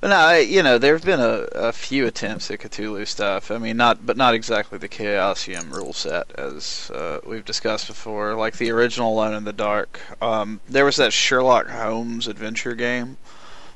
[0.00, 3.50] But no, I- you know, there have been a, a few attempts at Cthulhu stuff.
[3.50, 8.34] I mean, not, but not exactly the Chaosium rule set as uh, we've discussed before.
[8.34, 10.00] Like the original Alone in the Dark.
[10.20, 13.16] Um, there was that Sherlock Holmes adventure game,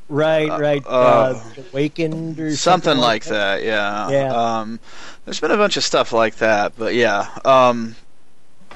[0.09, 0.87] Right, Uh, right.
[0.87, 1.43] uh, Uh,
[1.73, 3.65] Awakened or something, like that.
[3.65, 4.09] Yeah.
[4.09, 4.33] Yeah.
[4.61, 4.79] Um,
[5.25, 7.29] there's been a bunch of stuff like that, but yeah.
[7.45, 7.97] Um,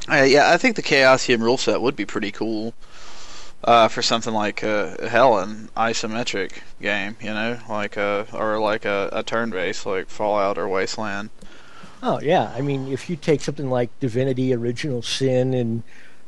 [0.08, 2.74] I, yeah, I think the Chaosium rule set would be pretty cool.
[3.62, 8.86] Uh, for something like uh, hell an isometric game, you know, like a or like
[8.86, 11.28] a, a turn-based like Fallout or Wasteland.
[12.02, 15.82] Oh yeah, I mean, if you take something like Divinity: Original Sin and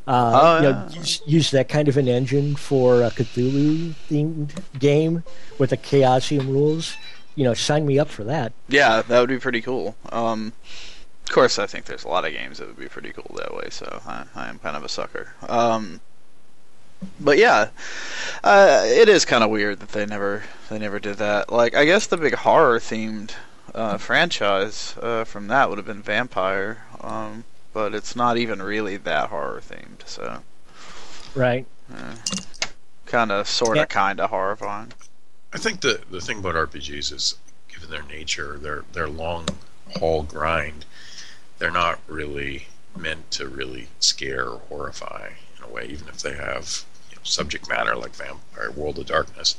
[0.07, 5.23] uh, Oh, you know, use, use that kind of an engine for a Cthulhu-themed game
[5.59, 6.97] with the Chaosium rules,
[7.35, 8.53] you know, sign me up for that.
[8.69, 9.97] Yeah, that would be pretty cool.
[10.11, 10.53] Um,
[11.33, 13.69] course, I think there's a lot of games that would be pretty cool that way,
[13.71, 15.35] so I, I am kind of a sucker.
[15.49, 16.01] Um,
[17.19, 17.71] but yeah,
[18.45, 21.51] uh, it is kind of weird that they never they never did that.
[21.51, 23.33] Like, I guess the big horror themed
[23.75, 28.97] uh, franchise uh, from that would have been Vampire, um, but it's not even really
[28.99, 30.43] that horror themed, so
[31.35, 31.67] Right.
[33.07, 33.85] kind of, sort Yeah.
[33.85, 34.93] of, kind of horrifying.
[35.53, 37.35] I think the the thing about RPGs is,
[37.69, 39.47] given their nature, their their long
[39.99, 40.85] haul grind,
[41.63, 42.67] they're not really
[42.99, 45.85] meant to really scare or horrify in a way.
[45.87, 49.55] Even if they have you know, subject matter like Vampire World of Darkness,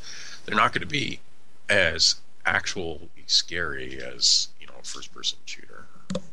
[0.46, 1.22] they're not going to be
[1.70, 5.86] as actually scary as you know a first person shooter,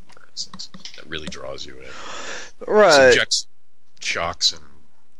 [0.09, 1.87] for instance, that really draws you in,
[2.67, 3.47] Right, subjects
[4.01, 4.61] shocks and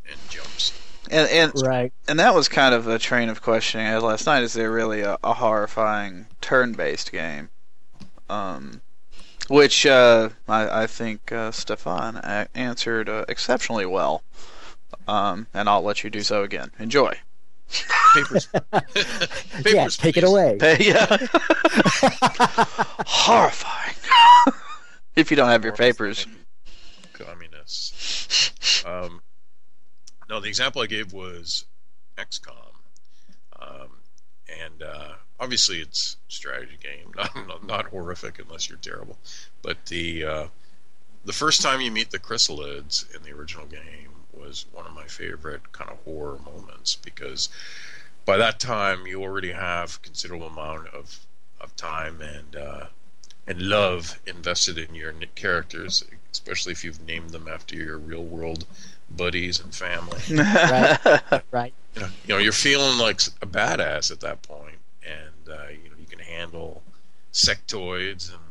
[0.09, 0.73] and jumps.
[1.09, 1.93] and and Right.
[2.09, 4.43] and that was kind of a train of questioning I had last night.
[4.43, 7.47] Is there really a, a horrifying turn-based game?
[8.29, 8.81] Um,
[9.51, 14.23] which uh, I, I think uh, Stefan a- answered uh, exceptionally well.
[15.07, 16.71] Um, and I'll let you do so again.
[16.79, 17.17] Enjoy.
[18.13, 18.47] Papers.
[18.71, 20.29] Papers, yeah, take it please.
[20.29, 20.57] away.
[20.79, 21.05] yeah.
[23.05, 23.95] horrifying.
[25.15, 26.25] if you don't have your papers.
[27.13, 28.83] Communists.
[28.85, 29.21] Um,
[30.29, 31.65] no, the example I gave was
[32.17, 32.73] XCOM,
[33.59, 33.89] um,
[34.49, 39.17] and uh, obviously it's a strategy game, not, not not horrific unless you're terrible.
[39.62, 40.47] But the uh,
[41.25, 45.06] the first time you meet the chryssalids in the original game was one of my
[45.06, 47.49] favorite kind of horror moments because
[48.25, 51.19] by that time you already have considerable amount of
[51.60, 52.86] of time and uh,
[53.47, 58.65] and love invested in your characters, especially if you've named them after your real world
[59.10, 60.19] buddies and family.
[60.32, 61.43] Right.
[61.51, 61.73] right.
[61.95, 64.81] you know, you know, you're feeling like a badass at that point, and
[65.51, 66.81] uh, you know you can handle
[67.33, 68.41] sectoids and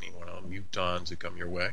[0.00, 1.70] anyone else, mutons who come your way,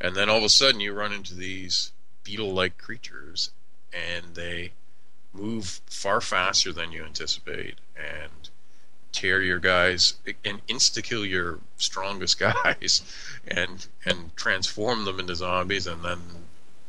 [0.00, 1.92] and then all of a sudden you run into these
[2.24, 3.50] beetle-like creatures,
[3.92, 4.72] and they
[5.32, 8.50] move far faster than you anticipate, and
[9.12, 10.14] tear your guys
[10.44, 13.02] and insta kill your strongest guys,
[13.46, 16.20] and and transform them into zombies, and then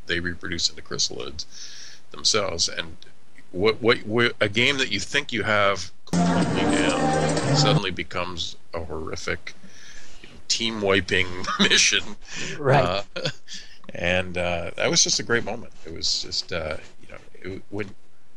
[0.07, 1.45] they reproduce into chryssalids
[2.11, 2.97] themselves, and
[3.51, 7.20] what, what what a game that you think you have completely down
[7.57, 9.53] suddenly becomes a horrific
[10.47, 12.17] team wiping mission
[12.57, 12.83] Right.
[12.83, 13.03] uh,
[13.93, 17.63] and uh, that was just a great moment it was just uh, you know it,
[17.69, 17.89] when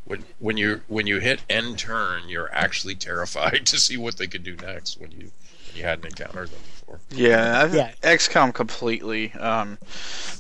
[0.05, 4.27] when when you when you hit end turn you're actually terrified to see what they
[4.27, 5.31] could do next when you
[5.66, 7.92] when you hadn't encountered them before Yeah, I think Yeah.
[8.03, 9.79] XCOM completely um,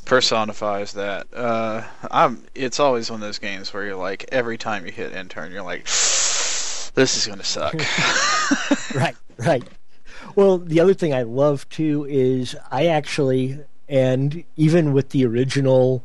[0.04, 1.26] personifies that.
[1.32, 2.44] Uh, I'm.
[2.54, 5.62] It's always one of those games where you're like, every time you hit intern, you're
[5.62, 5.86] like,
[6.94, 7.74] this is gonna suck.
[8.94, 9.64] right, right.
[10.36, 16.04] Well, the other thing I love too is I actually, and even with the original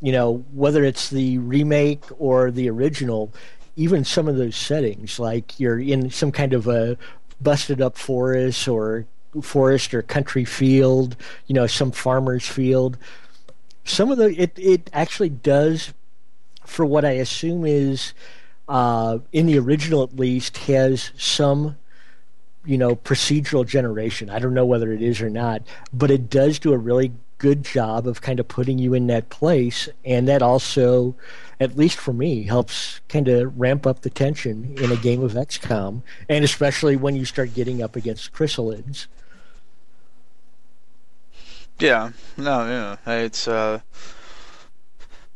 [0.00, 3.32] you know, whether it's the remake or the original,
[3.76, 6.96] even some of those settings, like you're in some kind of a
[7.40, 9.06] busted up forest or
[9.42, 12.96] forest or country field, you know, some farmer's field.
[13.84, 15.92] Some of the it it actually does,
[16.64, 18.12] for what I assume is,
[18.68, 21.76] uh, in the original at least, has some
[22.64, 24.30] you know procedural generation.
[24.30, 27.64] I don't know whether it is or not, but it does do a really good
[27.64, 31.14] job of kind of putting you in that place, and that also,
[31.60, 35.32] at least for me, helps kind of ramp up the tension in a game of
[35.32, 39.06] XCOM, and especially when you start getting up against chryssalids.
[41.78, 43.80] Yeah, no, yeah, it's uh,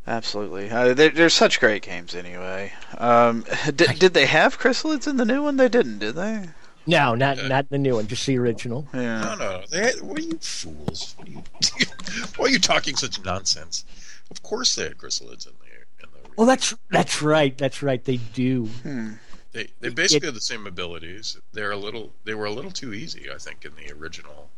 [0.07, 0.71] absolutely.
[0.71, 2.73] Uh, they're, they're such great games anyway.
[2.99, 5.57] Um, did did they have chryssalids in the new one?
[5.57, 6.49] They didn't, did they?
[6.87, 8.89] No, not not the new one, just the original.
[8.93, 9.21] Yeah.
[9.21, 9.63] No, no.
[9.71, 11.15] They had, what are you fools?
[11.17, 11.43] What are you,
[12.37, 13.85] why are you talking such nonsense?
[14.31, 15.87] Of course they had chryssalids in there.
[16.01, 17.57] In the Oh, that's that's right.
[17.57, 18.05] That's right.
[18.05, 18.67] They do.
[18.67, 19.11] Hmm.
[19.53, 21.37] They they basically have the same abilities.
[21.53, 24.51] They're a little they were a little too easy, I think, in the original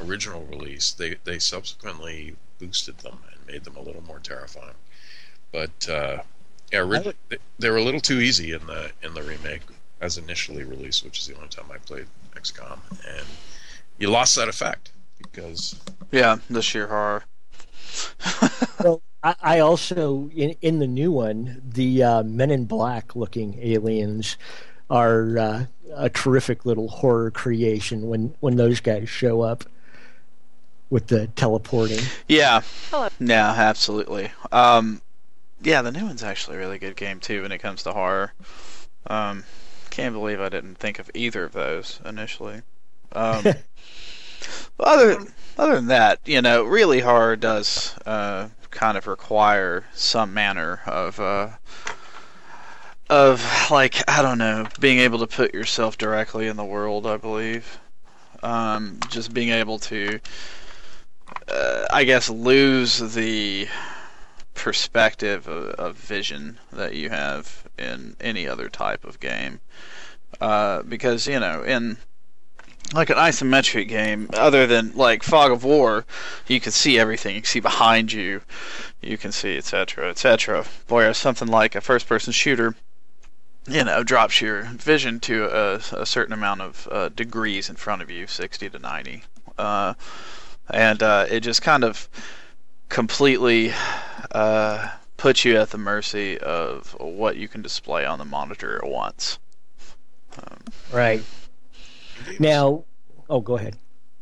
[0.00, 0.92] original release.
[0.92, 4.74] They they subsequently boosted them and made them a little more terrifying.
[5.52, 6.18] But uh,
[6.72, 9.62] yeah, ori- they, they were a little too easy in the in the remake
[10.00, 13.26] as initially released, which is the only time I played XCOM, and
[13.98, 15.80] you lost that effect because
[16.12, 17.24] Yeah, the sheer horror.
[18.82, 23.58] Well, I, I also in in the new one, the uh, Men in Black looking
[23.60, 24.36] aliens
[24.90, 29.64] are uh, a terrific little horror creation when when those guys show up
[30.90, 32.00] with the teleporting.
[32.28, 32.62] Yeah.
[32.90, 33.08] Hello.
[33.18, 34.30] Yeah, absolutely.
[34.52, 35.00] Um,
[35.62, 38.32] yeah, the new one's actually a really good game too when it comes to horror.
[39.06, 39.44] Um,
[39.90, 42.62] can't believe I didn't think of either of those initially.
[43.12, 43.42] Um,
[44.76, 45.26] but other
[45.58, 51.18] other than that, you know, really horror does uh, kind of require some manner of
[51.18, 51.48] uh,
[53.08, 57.06] of like I don't know, being able to put yourself directly in the world.
[57.06, 57.78] I believe,
[58.42, 60.20] um, just being able to,
[61.48, 63.68] uh, I guess, lose the
[64.54, 69.60] perspective of, of vision that you have in any other type of game.
[70.40, 71.96] Uh, because you know, in
[72.92, 76.04] like an isometric game, other than like Fog of War,
[76.46, 77.34] you can see everything.
[77.34, 78.42] You can see behind you,
[79.00, 80.10] you can see etc.
[80.10, 80.64] etc.
[80.88, 82.74] Whereas something like a first-person shooter,
[83.68, 88.02] you know, drops your vision to a, a certain amount of uh, degrees in front
[88.02, 89.22] of you, 60 to 90,
[89.58, 89.94] uh,
[90.70, 92.08] and uh, it just kind of
[92.88, 93.72] completely
[94.32, 98.88] uh, puts you at the mercy of what you can display on the monitor at
[98.88, 99.38] once.
[100.38, 100.58] Um,
[100.92, 101.22] Right
[102.38, 102.84] now,
[103.28, 103.76] oh, go ahead.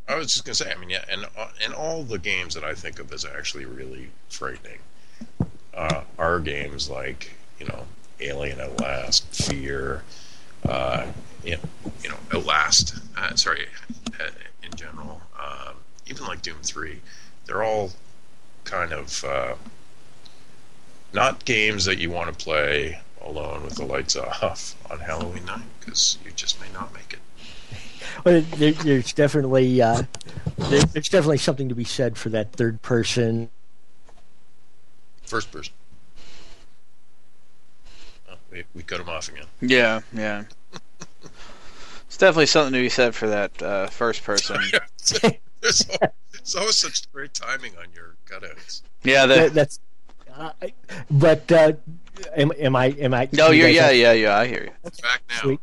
[0.09, 2.65] I was just gonna say, I mean, yeah, and uh, and all the games that
[2.65, 4.79] I think of as actually really frightening
[5.75, 7.87] uh, are games like you know
[8.21, 10.03] Alien at Last, Fear,
[10.69, 11.07] uh,
[11.43, 12.97] you, know, you know Outlast.
[13.17, 13.67] Uh, sorry,
[14.21, 14.29] uh,
[14.63, 15.75] in general, um,
[16.07, 17.01] even like Doom Three,
[17.47, 17.93] they're all
[18.64, 19.55] kind of uh,
[21.12, 25.62] not games that you want to play alone with the lights off on Halloween night
[25.81, 27.19] because you just may not make it.
[28.25, 30.03] Well, there, there's definitely uh,
[30.57, 33.51] there, there's definitely something to be said for that third person.
[35.23, 35.73] First person.
[38.31, 39.47] Oh, we, we cut him off again.
[39.61, 40.45] yeah, yeah.
[42.07, 44.61] It's definitely something to be said for that uh, first person.
[45.64, 48.83] there's, al- there's always such great timing on your cutouts.
[49.03, 49.81] Yeah, the, That, that's.
[50.33, 50.53] Uh,
[51.11, 51.72] but uh,
[52.37, 53.29] am, am I am I?
[53.33, 54.38] no, you you're guys yeah, yeah, yeah.
[54.38, 54.70] I hear you.
[54.85, 55.40] It's back now.
[55.40, 55.61] Sweet.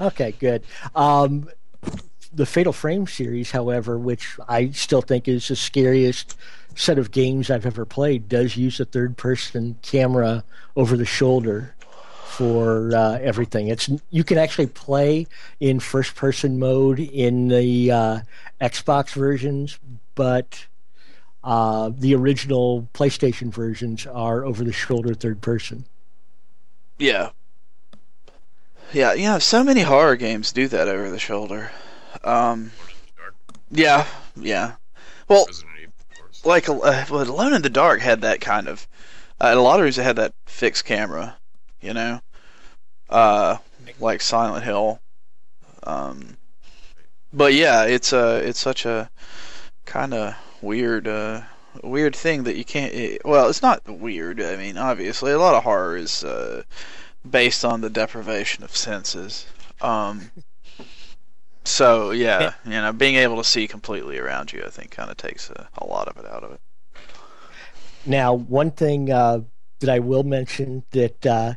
[0.00, 0.64] Okay, good.
[0.94, 1.48] Um,
[2.32, 6.36] the Fatal Frame series, however, which I still think is the scariest
[6.74, 10.42] set of games I've ever played, does use a third-person camera
[10.74, 11.74] over the shoulder
[12.24, 13.68] for uh, everything.
[13.68, 15.28] It's you can actually play
[15.60, 18.18] in first-person mode in the uh,
[18.64, 19.78] Xbox versions,
[20.14, 20.66] but
[21.42, 25.84] uh, the original PlayStation versions are over-the-shoulder third-person.
[26.98, 27.30] Yeah.
[28.92, 31.70] Yeah, you know, so many horror games do that over the shoulder.
[32.22, 32.70] Um,
[33.70, 34.74] yeah, yeah.
[35.28, 36.46] Well, Resident Evil, of course.
[36.46, 38.86] like uh, well, Alone in the Dark had that kind of.
[39.40, 41.36] Uh, and a lot of these had that fixed camera,
[41.80, 42.20] you know,
[43.10, 43.56] uh,
[43.98, 45.00] like Silent Hill.
[45.82, 46.36] Um,
[47.34, 49.10] but yeah, it's uh, it's such a
[49.84, 51.42] kind of weird, uh,
[51.82, 52.94] weird thing that you can't.
[52.94, 54.40] It, well, it's not weird.
[54.40, 56.62] I mean, obviously, a lot of horror is uh,
[57.28, 59.46] based on the deprivation of senses.
[59.80, 60.30] Um,
[61.64, 65.16] so yeah, you know, being able to see completely around you, I think, kind of
[65.16, 66.60] takes a, a lot of it out of it.
[68.06, 69.40] Now, one thing uh,
[69.80, 71.54] that I will mention that uh,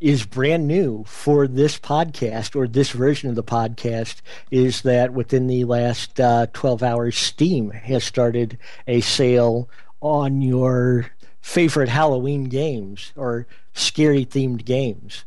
[0.00, 4.16] is brand new for this podcast or this version of the podcast
[4.50, 9.68] is that within the last uh, 12 hours, Steam has started a sale
[10.00, 15.24] on your favorite Halloween games or scary themed games,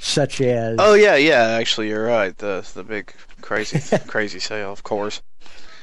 [0.00, 0.76] such as.
[0.78, 1.56] Oh yeah, yeah.
[1.58, 2.36] Actually, you're right.
[2.36, 5.22] The the big crazy crazy sale, of course.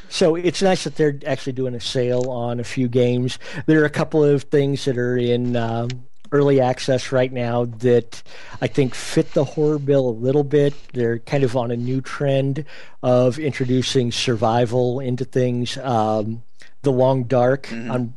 [0.09, 3.39] So it's nice that they're actually doing a sale on a few games.
[3.65, 5.87] There are a couple of things that are in um,
[6.31, 8.23] early access right now that
[8.61, 10.73] I think fit the horror bill a little bit.
[10.93, 12.65] They're kind of on a new trend
[13.03, 15.77] of introducing survival into things.
[15.77, 16.43] Um,
[16.83, 17.67] the Long Dark.
[17.67, 18.07] Mm-hmm.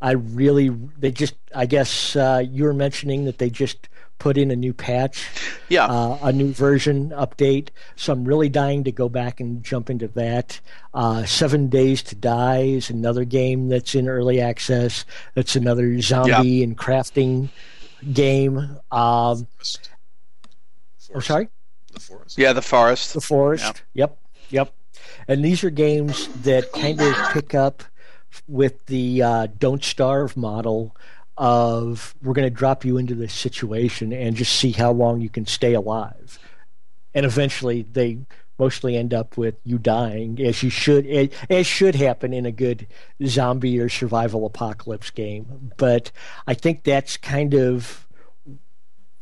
[0.00, 3.88] I really, they just, I guess uh, you were mentioning that they just
[4.18, 5.26] put in a new patch,
[5.68, 7.68] yeah, uh, a new version update.
[7.96, 10.60] So I'm really dying to go back and jump into that.
[10.92, 15.04] Uh, Seven Days to Die is another game that's in early access.
[15.34, 16.64] That's another zombie yeah.
[16.64, 17.48] and crafting
[18.12, 18.58] game.
[18.90, 19.90] Um, Forest.
[21.14, 21.48] I'm sorry.
[21.92, 22.38] The forest.
[22.38, 23.14] Yeah, the forest.
[23.14, 23.82] The forest.
[23.94, 24.04] Yeah.
[24.04, 24.18] Yep.
[24.50, 24.74] Yep.
[25.28, 27.82] And these are games that kind of pick up
[28.46, 30.96] with the uh, don't starve model
[31.36, 35.30] of we're going to drop you into this situation and just see how long you
[35.30, 36.38] can stay alive.
[37.14, 38.18] And eventually they
[38.58, 42.86] mostly end up with you dying as you should as should happen in a good
[43.24, 45.72] zombie or survival apocalypse game.
[45.78, 46.12] But
[46.46, 48.06] I think that's kind of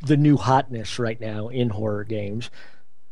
[0.02, 2.50] the new hotness right now in horror games.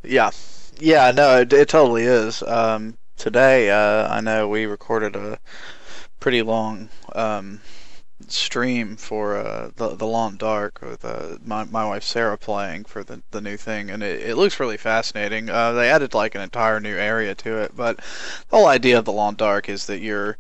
[0.03, 0.31] Yeah.
[0.79, 2.43] Yeah, no, it, it totally is.
[2.43, 5.39] Um, today, uh, I know we recorded a
[6.27, 7.61] pretty long um,
[8.27, 13.05] stream for uh, the the Long Dark with uh, my my wife Sarah playing for
[13.05, 15.49] the the new thing, and it, it looks really fascinating.
[15.49, 17.99] Uh, they added like an entire new area to it, but
[18.49, 20.37] the whole idea of the Long Dark is that you're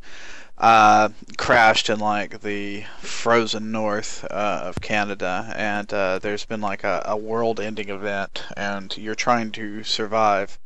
[0.58, 6.82] uh, crashed in like the frozen north uh, of Canada, and uh, there's been like
[6.82, 10.58] a, a world-ending event, and you're trying to survive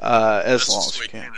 [0.00, 1.32] uh, as long as you can.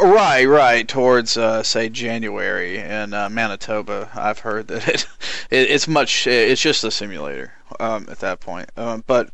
[0.00, 0.86] Right, right.
[0.86, 5.06] Towards uh, say January in uh, Manitoba, I've heard that it,
[5.50, 6.26] it, it's much.
[6.26, 8.70] It's just a simulator um, at that point.
[8.76, 9.30] Um, but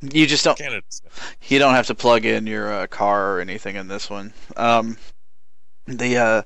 [0.00, 0.60] you just don't.
[1.48, 4.32] You don't have to plug in your uh, car or anything in this one.
[4.56, 4.96] Um,
[5.86, 6.42] the uh,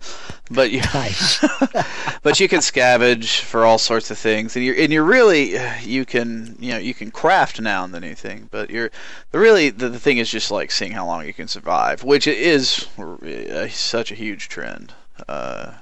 [0.50, 1.38] but you nice.
[2.22, 6.04] but you can scavenge for all sorts of things, and you're and you're really you
[6.04, 8.90] can you know you can craft now and then anything, but you're
[9.32, 12.26] the really the, the thing is just like seeing how long you can survive, which
[12.26, 14.94] is uh, such a huge trend.
[15.28, 15.72] Uh,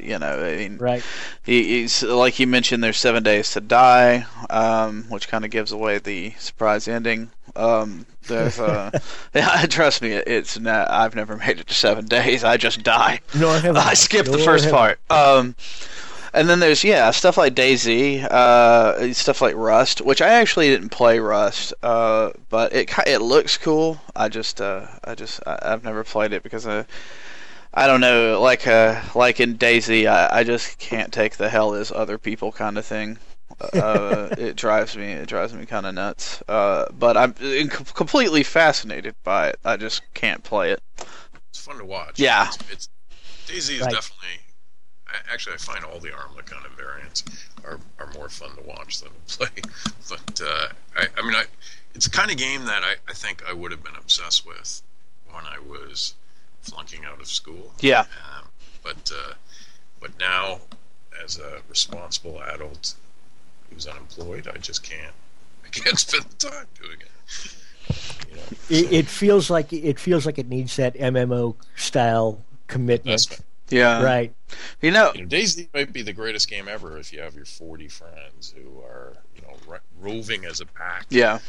[0.00, 1.04] you know, I mean, right?
[1.44, 2.82] He, he's like you mentioned.
[2.82, 7.30] There's seven days to die, um, which kind of gives away the surprise ending.
[7.56, 8.90] Um, there's, uh,
[9.34, 12.44] yeah, trust me, it's not, I've never made it to seven days.
[12.44, 13.20] I just die.
[13.32, 13.80] Have I.
[13.90, 14.98] I skipped the first part.
[15.10, 15.54] Um,
[16.34, 20.90] and then there's yeah stuff like DayZ, uh, stuff like Rust, which I actually didn't
[20.90, 23.98] play Rust, uh, but it it looks cool.
[24.14, 26.84] I just uh, I just I, have never played it because I
[27.72, 31.72] I don't know like uh like in DayZ, I, I just can't take the hell
[31.72, 33.18] is other people kind of thing
[33.60, 36.42] uh, it drives me it drives me kind of nuts.
[36.48, 37.32] Uh, but I'm
[37.68, 39.58] completely fascinated by it.
[39.64, 40.82] I just can't play it.
[41.50, 42.18] It's fun to watch.
[42.18, 42.88] Yeah, it's, it's
[43.46, 43.90] DayZ is right.
[43.90, 44.40] definitely.
[45.32, 47.24] Actually, I find all the Arma kind of variants
[47.64, 49.48] are, are more fun to watch than to play.
[50.08, 51.44] But uh, I, I mean, I,
[51.94, 54.82] it's the kind of game that I, I think I would have been obsessed with
[55.32, 56.14] when I was
[56.60, 57.72] flunking out of school.
[57.80, 58.00] Yeah.
[58.00, 58.48] Um,
[58.82, 59.34] but uh,
[60.00, 60.60] but now,
[61.24, 62.94] as a responsible adult,
[63.70, 64.48] who's unemployed.
[64.52, 65.14] I just can't.
[65.64, 67.56] I can't spend the time doing it.
[68.30, 73.40] You know, it, it, feels like it feels like it needs that MMO style commitment.
[73.68, 74.02] Yeah.
[74.02, 74.32] Right.
[74.80, 77.44] You know, you know, DayZ might be the greatest game ever if you have your
[77.44, 81.06] 40 friends who are, you know, ro- roving as a pack.
[81.08, 81.40] Yeah.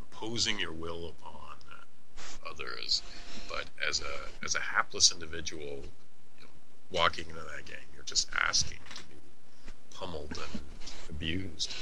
[0.00, 3.02] Imposing your will upon uh, others,
[3.48, 6.48] but as a as a hapless individual, you know,
[6.90, 9.16] walking into that game, you're just asking to be
[9.94, 10.60] pummeled and
[11.16, 11.74] abused.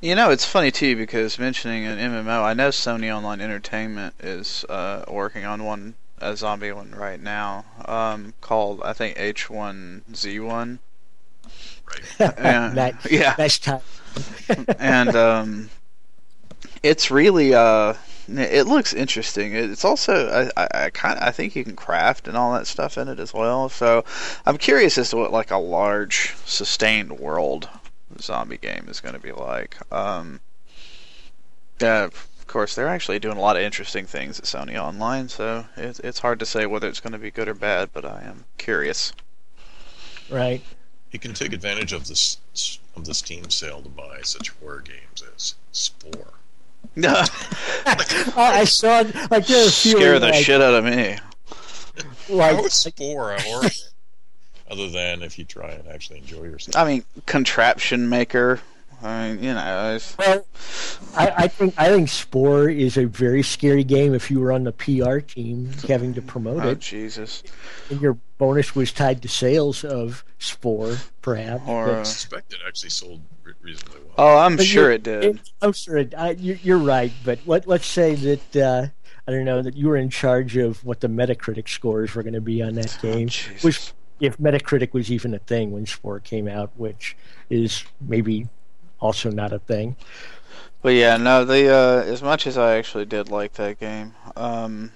[0.00, 4.64] You know, it's funny too because mentioning an MMO, I know Sony Online Entertainment is
[4.68, 10.78] uh, working on one, a zombie one right now, um, called I think H1Z1.
[11.88, 12.38] Right.
[12.38, 13.34] And, that, yeah.
[13.38, 13.80] That's time.
[14.78, 15.70] and um,
[16.82, 17.94] it's really uh,
[18.28, 19.54] it looks interesting.
[19.54, 22.98] It's also I, I, I kind I think you can craft and all that stuff
[22.98, 23.68] in it as well.
[23.68, 24.04] So
[24.44, 27.68] I'm curious as to what like a large sustained world
[28.22, 29.76] zombie game is going to be like.
[29.92, 30.40] Um,
[31.80, 35.66] yeah, of course, they're actually doing a lot of interesting things at Sony Online, so
[35.76, 38.22] it's it's hard to say whether it's going to be good or bad, but I
[38.22, 39.12] am curious.
[40.30, 40.62] Right.
[41.12, 42.38] you can take advantage of this
[42.96, 46.32] of the Steam sale to buy such horror games as Spore.
[46.94, 47.14] No.
[47.86, 51.18] I saw like there are a few Scare the like, shit out of me.
[52.28, 53.70] like How is Spore a horror game?
[54.70, 56.76] Other than if you try and actually enjoy yourself.
[56.76, 58.60] I mean, contraption maker.
[59.02, 60.46] I mean, you know, it's, Well,
[61.14, 64.64] I, I think I think Spore is a very scary game if you were on
[64.64, 67.42] the PR team having to promote oh it, Jesus.
[67.90, 71.62] and your bonus was tied to sales of Spore, perhaps.
[71.68, 73.20] Or, but- uh, I suspect it actually sold
[73.60, 74.14] reasonably well.
[74.16, 75.24] Oh, I'm But sure it did.
[75.24, 78.86] it- I'm sure it, I, you, you're right, but let, let's say that uh,
[79.28, 82.32] I don't know that you were in charge of what the Metacritic scores were going
[82.34, 83.62] to be on that game, Jesus.
[83.62, 87.16] which if Metacritic was even a thing when Spore came out, which
[87.50, 88.48] is maybe
[89.00, 89.96] also not a thing.
[90.82, 94.92] But yeah, no, the uh, as much as I actually did like that game, um,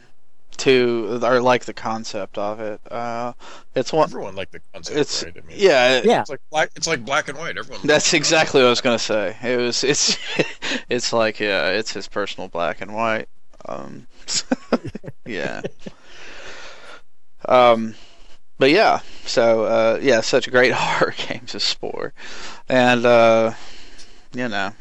[0.59, 3.33] to or like the concept of it, uh,
[3.75, 4.09] it's one.
[4.09, 5.37] Everyone liked the concept, It's right?
[5.37, 6.71] I mean, yeah, it- Yeah, It's like black.
[6.77, 7.57] It's like black and white.
[7.59, 7.85] Everyone.
[7.87, 9.37] That's exactly what I was gonna say.
[9.43, 10.17] It was it's
[10.89, 13.29] it's like yeah, it's his personal black and white.
[13.67, 14.07] Um,
[15.27, 15.63] yeah.
[17.49, 17.95] Um,
[18.61, 22.13] but yeah, so uh, yeah, such great horror games as Spore,
[22.69, 23.55] and uh,
[24.35, 24.73] you know,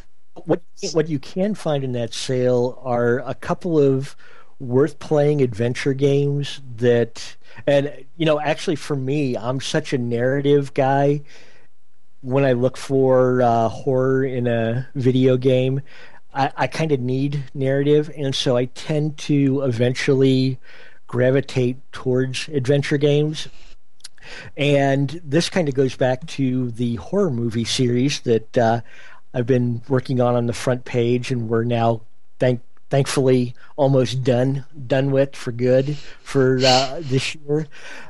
[0.46, 0.62] what
[0.92, 4.18] what you can find in that sale are a couple of
[4.60, 10.74] worth playing adventure games that and you know actually for me I'm such a narrative
[10.74, 11.22] guy.
[12.22, 15.82] When I look for uh, horror in a video game
[16.34, 20.60] I, I kind of need narrative and so I tend to eventually
[21.08, 23.48] gravitate towards adventure games
[24.58, 28.82] and this kind of goes back to the horror movie series that uh,
[29.34, 32.02] I've been working on on the front page, and we're now
[32.40, 37.68] thank thankfully almost done done with for good for uh, this year.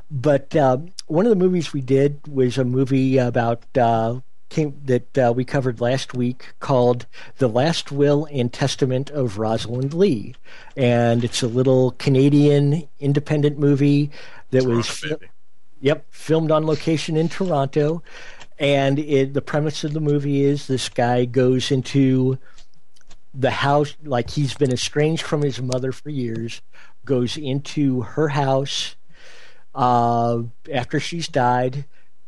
[0.09, 5.17] But uh, one of the movies we did was a movie about uh, came that
[5.17, 7.05] uh, we covered last week called
[7.38, 10.36] "The Last Will and Testament of Rosalind Lee,"
[10.76, 14.11] and it's a little Canadian independent movie
[14.51, 15.03] that was.
[15.82, 18.03] Yep, filmed on location in Toronto,
[18.57, 22.38] and it, the premise of the movie is this guy goes into
[23.34, 26.61] the house like he's been estranged from his mother for years,
[27.05, 28.95] goes into her house
[29.73, 31.86] uh, after she's died,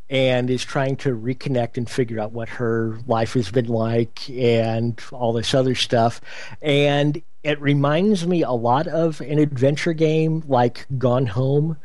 [0.10, 5.02] and is trying to reconnect and figure out what her life has been like and
[5.12, 6.22] all this other stuff.
[6.62, 11.78] And it reminds me a lot of an adventure game like Gone Home,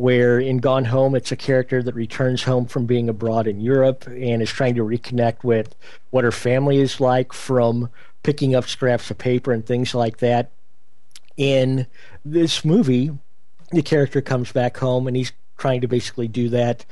[0.00, 4.06] where in Gone Home it's a character that returns home from being abroad in Europe
[4.06, 5.74] and is trying to reconnect with
[6.08, 7.90] what her family is like from
[8.22, 10.52] picking up scraps of paper and things like that.
[11.36, 11.86] In
[12.24, 13.10] this movie,
[13.72, 16.86] the character comes back home and he's trying to basically do that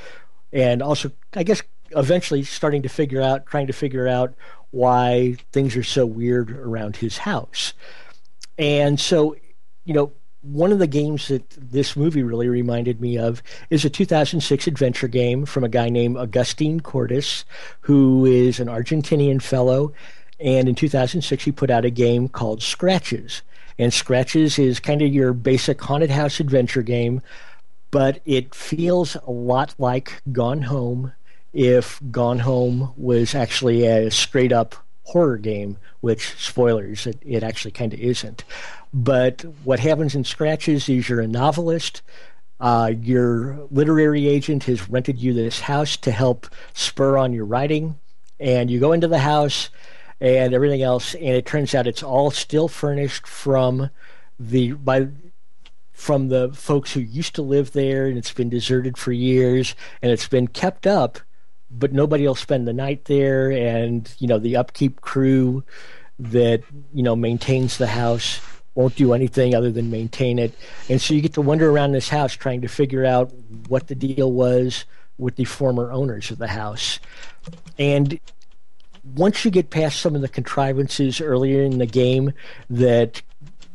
[0.52, 4.34] and also I guess eventually starting to figure out trying to figure out
[4.70, 7.72] why things are so weird around his house.
[8.58, 9.34] And so,
[9.86, 10.12] you know,
[10.42, 15.08] one of the games that this movie really reminded me of is a 2006 adventure
[15.08, 17.44] game from a guy named Augustine Cordes,
[17.80, 19.92] who is an Argentinian fellow.
[20.40, 23.42] And in 2006, he put out a game called Scratches.
[23.78, 27.20] And Scratches is kind of your basic haunted house adventure game,
[27.90, 31.12] but it feels a lot like Gone Home
[31.52, 34.76] if Gone Home was actually a straight up
[35.08, 38.44] horror game, which, spoilers, it, it actually kind of isn't.
[38.92, 42.02] But what happens in Scratches is you're a novelist.
[42.60, 47.98] Uh, your literary agent has rented you this house to help spur on your writing.
[48.40, 49.70] And you go into the house
[50.20, 53.90] and everything else, and it turns out it's all still furnished from
[54.38, 55.08] the by
[55.92, 60.12] from the folks who used to live there, and it's been deserted for years, and
[60.12, 61.18] it's been kept up,
[61.70, 65.64] but nobody will spend the night there, and you know the upkeep crew
[66.18, 66.62] that
[66.92, 68.40] you know maintains the house
[68.74, 70.54] won't do anything other than maintain it,
[70.88, 73.32] and so you get to wander around this house trying to figure out
[73.68, 74.84] what the deal was
[75.18, 77.00] with the former owners of the house,
[77.78, 78.20] and
[79.16, 82.32] once you get past some of the contrivances earlier in the game
[82.68, 83.22] that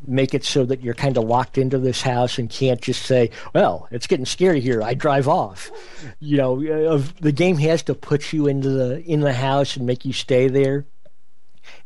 [0.07, 3.29] make it so that you're kind of locked into this house and can't just say,
[3.53, 4.81] "Well, it's getting scary here.
[4.81, 5.71] I drive off."
[6.19, 9.85] You know, uh, the game has to put you into the in the house and
[9.85, 10.85] make you stay there.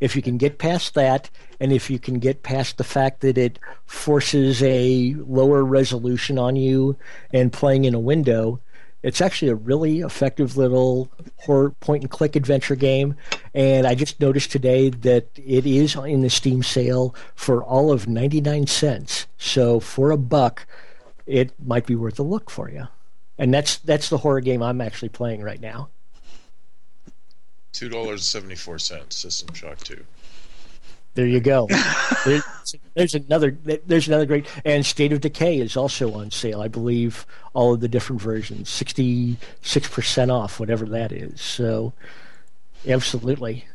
[0.00, 3.38] If you can get past that, and if you can get past the fact that
[3.38, 6.96] it forces a lower resolution on you
[7.32, 8.60] and playing in a window,
[9.02, 13.14] it's actually a really effective little horror point and click adventure game.
[13.54, 18.08] And I just noticed today that it is in the Steam sale for all of
[18.08, 19.26] 99 cents.
[19.38, 20.66] So for a buck,
[21.26, 22.88] it might be worth a look for you.
[23.38, 25.90] And that's that's the horror game I'm actually playing right now.
[27.72, 29.14] Two dollars seventy four cents.
[29.16, 30.04] System Shock Two.
[31.18, 31.66] There you go.
[32.24, 32.44] there's,
[32.94, 33.50] there's, another.
[33.84, 34.46] There's another great.
[34.64, 36.60] And State of Decay is also on sale.
[36.60, 41.40] I believe all of the different versions, sixty six percent off, whatever that is.
[41.40, 41.92] So,
[42.86, 43.66] absolutely.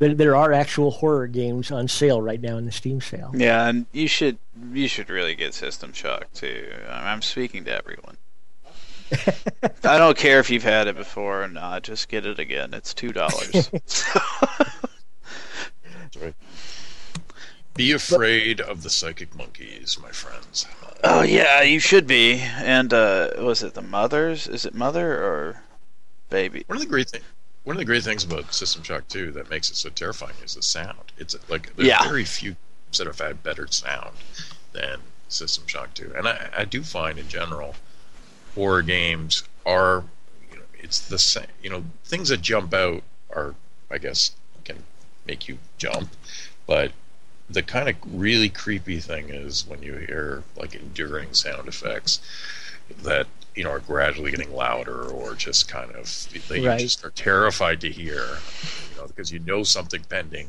[0.00, 3.30] There, there are actual horror games on sale right now in the Steam sale.
[3.34, 4.36] Yeah, and you should
[4.70, 6.74] you should really get System Shock too.
[6.90, 8.18] I'm speaking to everyone.
[9.82, 11.84] I don't care if you've had it before or not.
[11.84, 12.74] Just get it again.
[12.74, 13.70] It's two dollars.
[16.16, 16.34] right.
[17.74, 20.66] Be afraid of the psychic monkeys, my friends.
[21.02, 22.40] Oh yeah, you should be.
[22.40, 24.46] And uh, was it the mothers?
[24.46, 25.62] Is it mother or
[26.30, 26.64] baby?
[26.66, 27.24] One of the great things.
[27.64, 30.54] One of the great things about System Shock 2 that makes it so terrifying is
[30.54, 31.12] the sound.
[31.18, 32.02] It's like there's yeah.
[32.04, 32.56] very few
[32.98, 34.16] that have had better sound
[34.72, 37.74] than System Shock 2, and I, I do find in general
[38.54, 40.04] horror games are
[40.50, 41.46] you know it's the same.
[41.62, 43.02] You know things that jump out
[43.34, 43.54] are
[43.90, 44.32] I guess
[44.64, 44.84] can
[45.26, 46.10] make you jump.
[46.66, 46.92] But
[47.48, 52.20] the kind of really creepy thing is when you hear like enduring sound effects
[53.02, 56.80] that you know are gradually getting louder or just kind of they right.
[56.80, 58.38] just are terrified to hear,
[58.90, 60.48] you know, because you know something pending.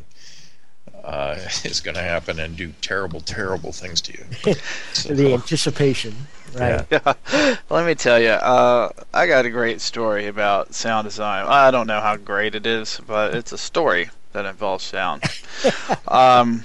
[1.04, 4.54] Uh, is going to happen and do terrible, terrible things to you.
[4.94, 6.16] So, the anticipation,
[6.56, 6.86] right?
[6.90, 7.14] Yeah.
[7.70, 11.46] Let me tell you, uh, I got a great story about sound design.
[11.48, 15.24] I don't know how great it is, but it's a story that involves sound.
[16.08, 16.64] um,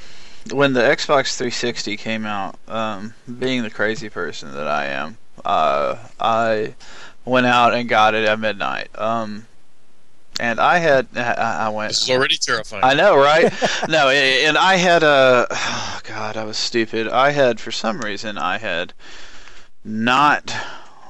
[0.53, 5.97] when the Xbox 360 came out, um, being the crazy person that I am, uh,
[6.19, 6.75] I
[7.25, 8.89] went out and got it at midnight.
[8.99, 9.47] Um,
[10.39, 11.91] and I had, I, went.
[11.91, 12.83] This is already terrifying.
[12.83, 13.53] I know, right?
[13.89, 17.09] no, and I had a, oh God, I was stupid.
[17.09, 18.93] I had, for some reason, I had
[19.85, 20.55] not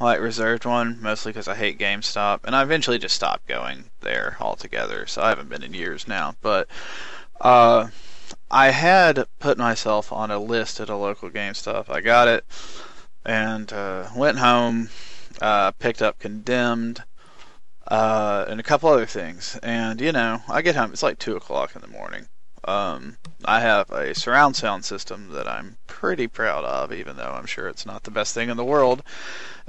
[0.01, 4.37] like reserved one, mostly because I hate GameStop, and I eventually just stopped going there
[4.41, 5.07] altogether.
[5.07, 6.35] So I haven't been in years now.
[6.41, 6.69] But
[7.41, 7.89] uh,
[8.51, 11.91] I had put myself on a list at a local GameStop.
[11.91, 12.45] I got it
[13.25, 14.89] and uh, went home,
[15.41, 17.05] uh, picked up Condemned.
[17.87, 20.93] Uh, and a couple other things, and you know, I get home.
[20.93, 22.29] It's like two o'clock in the morning.
[22.65, 27.47] Um, I have a surround sound system that I'm pretty proud of, even though I'm
[27.47, 29.03] sure it's not the best thing in the world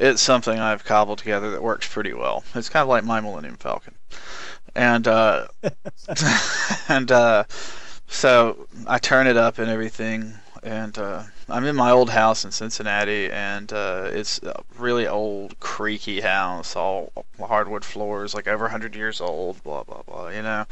[0.02, 2.44] it's something I've cobbled together that works pretty well.
[2.56, 3.94] It's kind of like my Millennium Falcon,
[4.76, 5.48] and uh,
[6.90, 7.44] and uh,
[8.08, 10.34] so I turn it up and everything,
[10.64, 15.60] and uh, I'm in my old house in Cincinnati, and uh, it's a really old,
[15.60, 20.66] creaky house, all hardwood floors, like over 100 years old, blah blah blah, you know.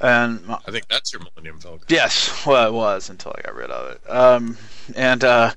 [0.00, 1.86] And my, I think that's your Millennium Falcon.
[1.88, 4.10] Yes, well, it was until I got rid of it.
[4.10, 4.56] Um,
[4.94, 5.52] and uh,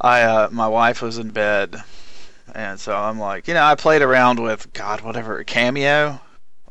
[0.00, 1.82] I, uh, my wife was in bed
[2.54, 6.20] and so I'm like, you know, I played around with God, whatever, Kameo,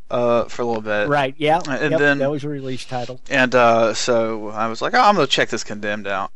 [0.09, 1.09] uh, for a little bit.
[1.09, 1.35] Right.
[1.37, 1.59] Yeah.
[1.67, 3.19] And yep, then that was a release title.
[3.29, 6.31] And uh, so I was like, oh, I'm gonna check this Condemned out.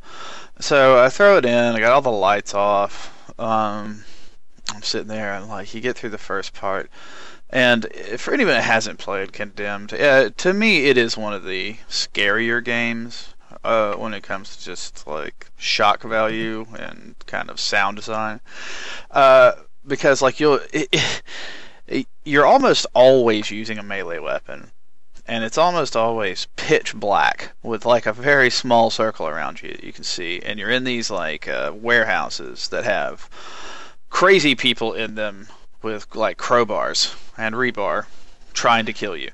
[0.60, 1.76] So I throw it in.
[1.76, 3.14] I got all the lights off.
[3.40, 4.04] Um,
[4.74, 6.90] I'm sitting there and like, you get through the first part.
[7.50, 7.88] And
[8.18, 12.64] for anyone that hasn't played Condemned, uh, to me, it is one of the scarier
[12.64, 18.42] games uh, when it comes to just like shock value and kind of sound design.
[19.12, 19.54] Uh,
[19.86, 21.24] because like you'll, it,
[21.88, 24.72] it, you're almost always using a melee weapon,
[25.28, 29.84] and it's almost always pitch black with like a very small circle around you that
[29.84, 33.30] you can see, and you're in these like uh, warehouses that have
[34.10, 35.48] crazy people in them
[35.82, 38.06] with like crowbars and rebar
[38.54, 39.32] trying to kill you,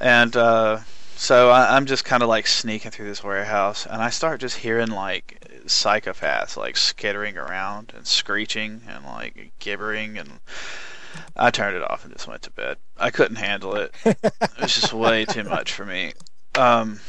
[0.00, 0.78] and uh,
[1.16, 4.58] so I, am just kind of like sneaking through this warehouse, and I start just
[4.58, 10.38] hearing like psychopaths like skittering around and screeching and like gibbering, and
[11.36, 12.78] I turned it off and just went to bed.
[12.96, 13.94] I couldn't handle it.
[14.04, 16.12] it was just way too much for me.
[16.54, 17.00] Um,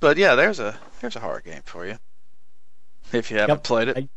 [0.00, 1.98] but yeah, there's a there's a horror game for you
[3.12, 3.96] if you haven't yep, played it.
[3.96, 4.08] I,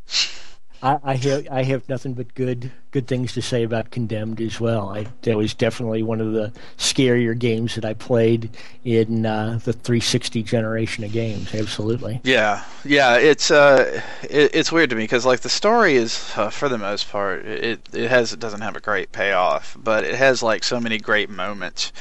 [0.81, 4.59] I, I, have I have nothing but good good things to say about Condemned as
[4.59, 4.89] well.
[4.89, 8.49] I, that was definitely one of the scarier games that I played
[8.83, 11.53] in uh, the 360 generation of games.
[11.53, 12.21] Absolutely.
[12.23, 13.17] Yeah, yeah.
[13.17, 16.77] It's uh, it, it's weird to me because like the story is uh, for the
[16.77, 20.63] most part it it has it doesn't have a great payoff, but it has like
[20.63, 21.91] so many great moments.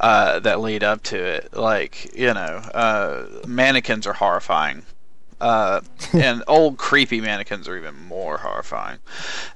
[0.00, 4.82] Uh, that lead up to it, like you know, uh, mannequins are horrifying
[5.42, 5.80] uh,
[6.12, 8.98] and old creepy mannequins are even more horrifying.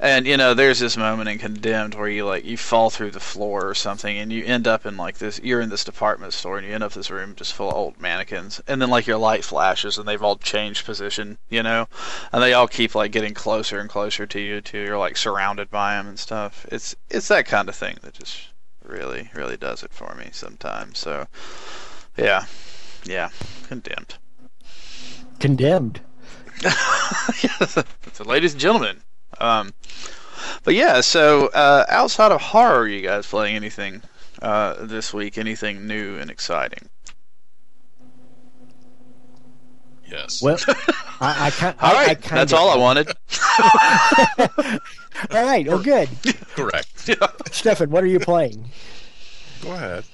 [0.00, 3.20] And you know, there's this moment in Condemned where you like you fall through the
[3.20, 5.40] floor or something, and you end up in like this.
[5.42, 7.76] You're in this department store, and you end up in this room just full of
[7.76, 8.60] old mannequins.
[8.66, 11.86] And then like your light flashes, and they've all changed position, you know,
[12.32, 14.60] and they all keep like getting closer and closer to you.
[14.60, 16.66] Too, you're like surrounded by them and stuff.
[16.72, 18.48] It's it's that kind of thing that just
[18.82, 20.98] really, really does it for me sometimes.
[20.98, 21.28] So,
[22.16, 22.46] yeah,
[23.04, 23.30] yeah,
[23.68, 24.16] condemned.
[25.40, 26.00] Condemned.
[28.12, 29.02] so, ladies and gentlemen,
[29.40, 29.72] um,
[30.64, 34.02] but yeah, so uh, outside of horror, are you guys playing anything
[34.42, 35.36] uh, this week?
[35.38, 36.88] Anything new and exciting?
[40.10, 40.40] Yes.
[40.42, 40.56] Well,
[41.20, 41.76] I, I can't.
[41.82, 43.08] all right, I, I that's all I wanted.
[45.30, 45.66] all right.
[45.68, 46.08] Oh, good.
[46.54, 47.08] Correct.
[47.08, 47.26] yeah.
[47.50, 48.70] Stefan, what are you playing?
[49.62, 50.04] Go ahead.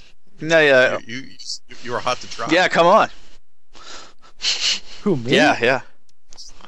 [0.40, 1.36] No, yeah, You, you
[1.84, 2.48] you were hot to try.
[2.50, 2.66] yeah.
[2.68, 3.10] Come on.
[5.02, 5.34] Who me?
[5.34, 5.80] Yeah, yeah.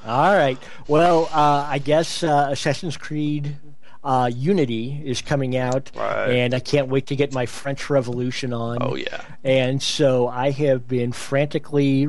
[0.07, 0.59] All right.
[0.89, 3.57] Well, uh, I guess uh, Assassin's Creed
[4.03, 6.29] uh, Unity is coming out, Right.
[6.31, 8.79] and I can't wait to get my French Revolution on.
[8.81, 9.23] Oh yeah.
[9.43, 12.09] And so I have been frantically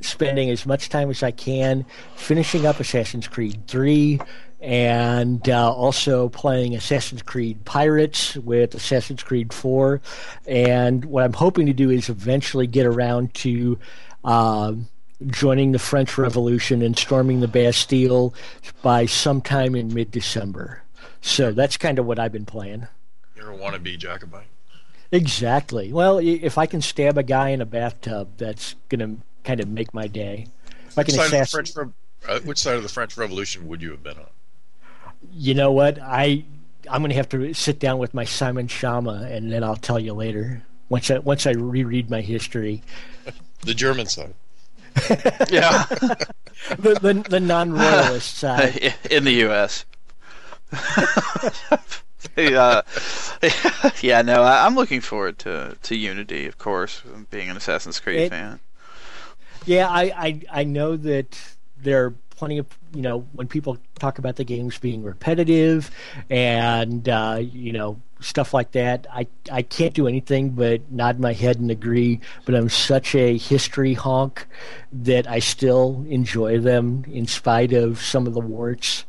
[0.00, 1.84] spending as much time as I can
[2.14, 4.20] finishing up Assassin's Creed 3
[4.60, 10.00] and uh, also playing Assassin's Creed Pirates with Assassin's Creed 4.
[10.46, 13.78] And what I'm hoping to do is eventually get around to.
[14.24, 14.88] um
[15.26, 18.32] joining the French Revolution and storming the Bastille
[18.80, 20.82] by sometime in mid December.
[21.20, 22.86] So that's kind of what I've been playing.
[23.36, 24.46] You're a wannabe Jacobite.
[25.12, 25.92] Exactly.
[25.92, 29.68] Well, if I can stab a guy in a bathtub, that's going to kind of
[29.68, 30.46] make my day.
[30.88, 31.92] If I can assassin- French, Rev-
[32.26, 34.26] uh, which side of the French Revolution would you have been on?
[35.32, 35.98] You know what?
[36.00, 36.44] I
[36.90, 39.98] I'm going to have to sit down with my Simon Schama, and then I'll tell
[40.00, 40.62] you later.
[40.88, 42.82] Once I once I reread my history,
[43.62, 44.34] The German side.
[45.50, 45.84] Yeah.
[46.78, 48.94] the the, the non-royalist side.
[49.10, 49.84] in the U.S.
[52.36, 52.82] yeah,
[54.02, 54.22] yeah.
[54.22, 58.30] No, I, I'm looking forward to to Unity, of course, being an Assassin's Creed It-
[58.30, 58.60] fan.
[59.66, 61.38] Yeah, I, I I know that
[61.76, 65.90] there are plenty of you know when people talk about the games being repetitive
[66.30, 69.06] and uh, you know stuff like that.
[69.12, 72.20] I I can't do anything but nod my head and agree.
[72.46, 74.46] But I'm such a history honk
[74.90, 79.04] that I still enjoy them in spite of some of the warts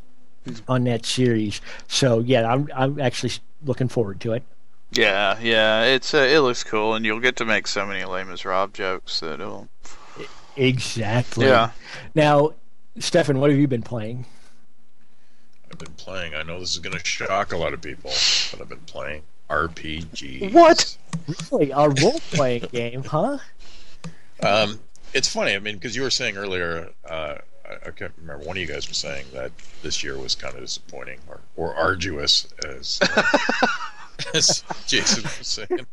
[0.68, 1.62] on that series.
[1.88, 3.32] So yeah, I'm I'm actually
[3.64, 4.42] looking forward to it.
[4.90, 5.84] Yeah, yeah.
[5.84, 8.74] It's uh, it looks cool, and you'll get to make so many lame as Rob
[8.74, 9.70] jokes that it'll.
[10.54, 11.46] Exactly.
[11.46, 11.70] Yeah.
[12.14, 12.52] Now,
[12.98, 14.26] Stefan, what have you been playing?
[15.70, 16.34] I've been playing.
[16.34, 18.10] I know this is going to shock a lot of people,
[18.50, 20.52] but I've been playing RPG.
[20.52, 20.96] What?
[21.50, 23.38] Really, a role-playing game, huh?
[24.42, 24.80] Um,
[25.14, 25.54] it's funny.
[25.54, 28.44] I mean, because you were saying earlier, uh, I, I can't remember.
[28.44, 31.74] One of you guys was saying that this year was kind of disappointing or, or
[31.74, 33.00] arduous, as,
[34.34, 35.86] as Jason was saying.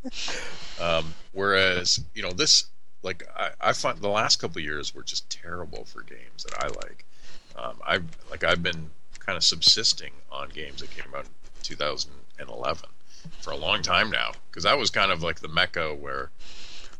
[0.81, 2.65] Um, whereas, you know, this
[3.03, 6.63] like I, I find the last couple of years were just terrible for games that
[6.63, 7.05] I like.
[7.57, 8.89] Um, I like I've been
[9.19, 11.31] kind of subsisting on games that came out in
[11.63, 12.89] 2011
[13.41, 16.29] for a long time now because that was kind of like the mecca where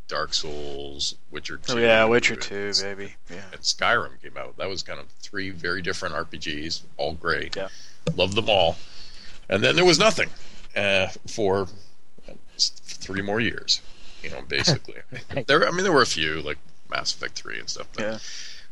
[0.08, 3.14] Dark Souls, Witcher 2, Oh yeah, Witcher and- Two, baby.
[3.30, 3.43] Yeah.
[3.52, 4.58] and Skyrim came out.
[4.58, 7.56] That was kind of three very different RPGs, all great.
[7.56, 7.68] Yeah.
[8.16, 8.78] Loved them all.
[9.50, 10.30] And then there was nothing
[10.76, 11.68] uh, for
[12.58, 13.82] three more years,
[14.24, 15.01] you know, basically.
[15.47, 16.57] there, I mean, there were a few like
[16.89, 18.17] Mass Effect Three and stuff, but, Yeah.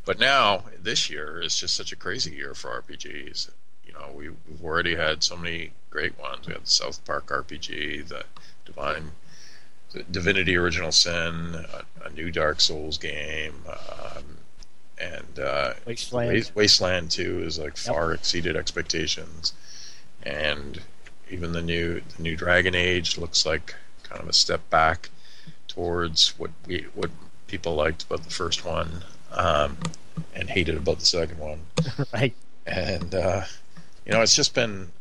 [0.05, 3.49] but now this year is just such a crazy year for RPGs.
[3.85, 6.47] You know, we, we've already had so many great ones.
[6.47, 8.23] We had the South Park RPG, the
[8.65, 9.11] Divine
[9.93, 11.55] the Divinity Original Sin,
[12.03, 14.37] a, a new Dark Souls game, um,
[14.99, 16.51] and uh, Wasteland.
[16.55, 19.53] Wasteland 2 is like far exceeded expectations,
[20.23, 20.81] and
[21.29, 25.09] even the new the new Dragon Age looks like kind of a step back
[25.67, 27.11] towards what we what
[27.47, 29.77] people liked about the first one, um,
[30.35, 31.61] and hated about the second one
[32.13, 32.33] right.
[32.65, 33.43] and uh,
[34.05, 34.91] you know it's just been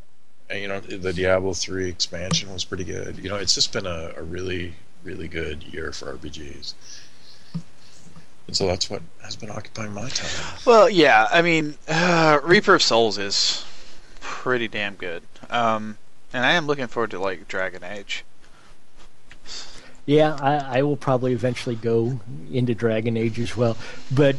[0.51, 3.87] uh, you know the Diablo 3 expansion was pretty good you know it's just been
[3.87, 6.75] a, a really really good year for RPGs
[8.47, 11.29] and so that's what has been occupying my time Well, yeah.
[11.31, 13.65] I mean, uh, Reaper of Souls is
[14.21, 15.23] pretty damn good.
[15.51, 15.99] Um,
[16.33, 18.25] and I am looking forward to like Dragon Age.
[20.07, 22.21] Yeah, I, I will probably eventually go
[22.53, 23.77] into Dragon Age as well.
[24.11, 24.37] But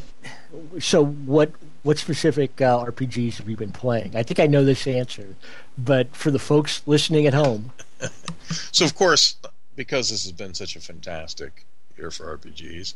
[0.80, 1.52] so what?
[1.84, 4.14] What specific uh, RPGs have you been playing?
[4.16, 5.36] I think I know this answer,
[5.78, 7.72] but for the folks listening at home,
[8.50, 9.36] so of course
[9.78, 11.66] because this has been such a fantastic
[11.98, 12.96] year for RPGs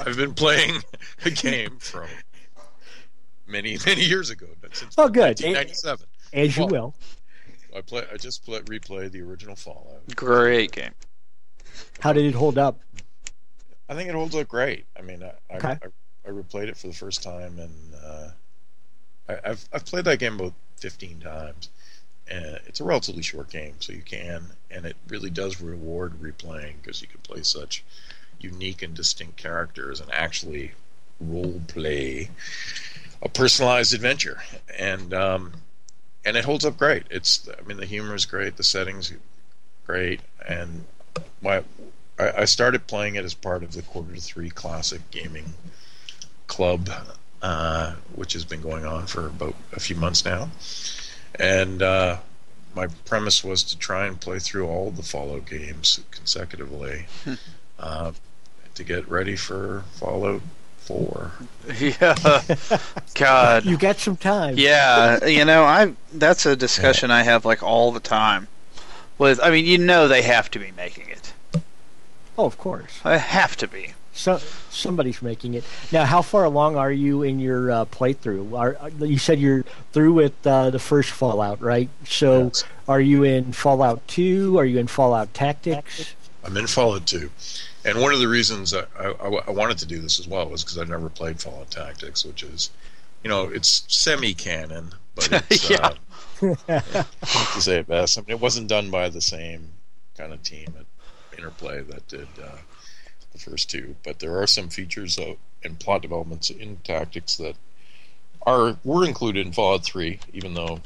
[0.00, 0.82] I've been playing
[1.24, 2.08] a game from
[3.46, 5.38] many many years ago since Oh, good.
[5.40, 6.94] 1997 as you Well- will.
[7.76, 10.92] I play I just play, replayed the original Fallout Great game.
[12.00, 12.80] How did it hold up?
[13.88, 14.86] I think it holds up great.
[14.98, 15.78] I mean, I, Okay.
[15.82, 18.28] I, I, I replayed it for the first time, and uh,
[19.28, 21.68] I, I've I've played that game about fifteen times,
[22.30, 26.74] uh, it's a relatively short game, so you can, and it really does reward replaying
[26.80, 27.84] because you can play such
[28.40, 30.72] unique and distinct characters and actually
[31.20, 32.30] role play
[33.22, 34.42] a personalized adventure,
[34.78, 35.52] and um,
[36.24, 37.04] and it holds up great.
[37.10, 39.12] It's I mean the humor is great, the settings
[39.86, 40.86] great, and
[41.42, 41.62] my
[42.18, 45.54] I, I started playing it as part of the Quarter to Three Classic Gaming
[46.46, 46.90] Club,
[47.42, 50.50] uh, which has been going on for about a few months now,
[51.38, 51.82] and.
[51.82, 52.18] Uh,
[52.74, 57.06] my premise was to try and play through all the Fallout games consecutively
[57.78, 58.12] uh,
[58.74, 60.42] to get ready for Fallout
[60.78, 61.32] Four.
[61.80, 62.42] Yeah,
[63.14, 63.64] God.
[63.64, 64.56] You got some time.
[64.58, 68.48] Yeah, you know, I that's a discussion I have like all the time.
[69.18, 71.32] With, I mean, you know, they have to be making it.
[72.36, 73.00] Oh, of course.
[73.04, 73.94] They have to be.
[74.12, 74.38] So
[74.70, 76.04] somebody's making it now.
[76.04, 78.56] How far along are you in your uh, playthrough?
[78.56, 81.88] Are, you said you're through with uh, the first Fallout, right?
[82.06, 82.64] So, Yes.
[82.88, 84.56] are you in Fallout Two?
[84.58, 86.14] Are you in Fallout Tactics?
[86.44, 87.30] I'm in Fallout 2.
[87.86, 89.08] And one of the reasons I, I,
[89.46, 92.42] I wanted to do this as well was because I've never played Fallout Tactics, which
[92.42, 92.70] is,
[93.24, 95.78] you know, it's semi-canon, but it's, Yeah.
[95.78, 95.94] uh,
[96.52, 98.18] to say it best.
[98.18, 99.70] I mean, it wasn't done by the same
[100.16, 100.86] kind of team at
[101.38, 102.56] Interplay that did uh,
[103.32, 107.56] the first two, but there are some features of, and plot developments in Tactics that
[108.46, 110.80] are were included in Fallout 3, even though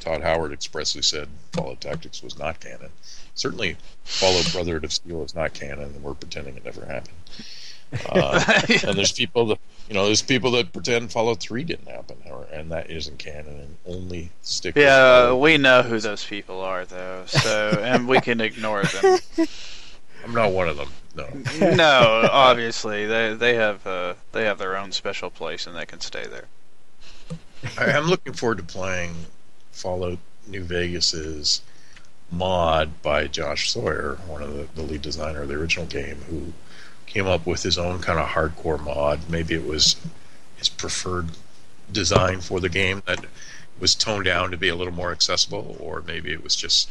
[0.00, 2.90] Todd Howard expressly said Fallout Tactics was not canon.
[3.34, 7.16] Certainly, Fallout Brotherhood of Steel is not canon, and we're pretending it never happened.
[8.08, 8.44] Uh,
[8.86, 9.58] and there's people that
[9.88, 13.58] you know, there's people that pretend Fallout 3 didn't happen, or, and that isn't canon,
[13.58, 14.74] and only stick.
[14.74, 15.40] with Yeah, Fallout.
[15.40, 17.24] we know who those people are, though.
[17.26, 19.18] So, and we can ignore them.
[20.24, 20.90] I'm not one of them.
[21.14, 21.26] No.
[21.74, 26.00] No, obviously they they have uh, they have their own special place and they can
[26.00, 26.44] stay there.
[27.78, 29.14] I, I'm looking forward to playing
[29.72, 31.62] Fallout New Vegas's
[32.30, 36.52] mod by Josh Sawyer, one of the, the lead designer of the original game, who
[37.08, 39.28] came up with his own kind of hardcore mod.
[39.28, 39.96] Maybe it was
[40.56, 41.30] his preferred
[41.90, 43.24] design for the game that
[43.80, 46.90] was toned down to be a little more accessible, or maybe it was just,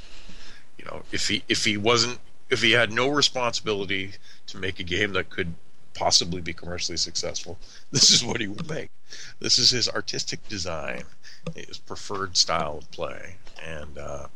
[0.77, 4.13] you know, if he if he wasn't if he had no responsibility
[4.47, 5.53] to make a game that could
[5.93, 7.57] possibly be commercially successful,
[7.91, 8.89] this is what he would make.
[9.39, 11.03] This is his artistic design,
[11.55, 14.27] his preferred style of play, and uh,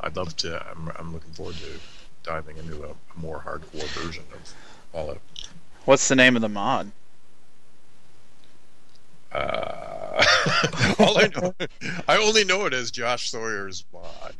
[0.00, 0.64] I'd love to.
[0.70, 1.80] I'm, I'm looking forward to
[2.22, 4.54] diving into a, a more hardcore version of
[4.92, 5.20] Fallout.
[5.84, 6.92] What's the name of the mod?
[9.32, 10.22] Uh,
[10.98, 11.54] all I know,
[12.06, 14.34] I only know it as Josh Sawyer's mod.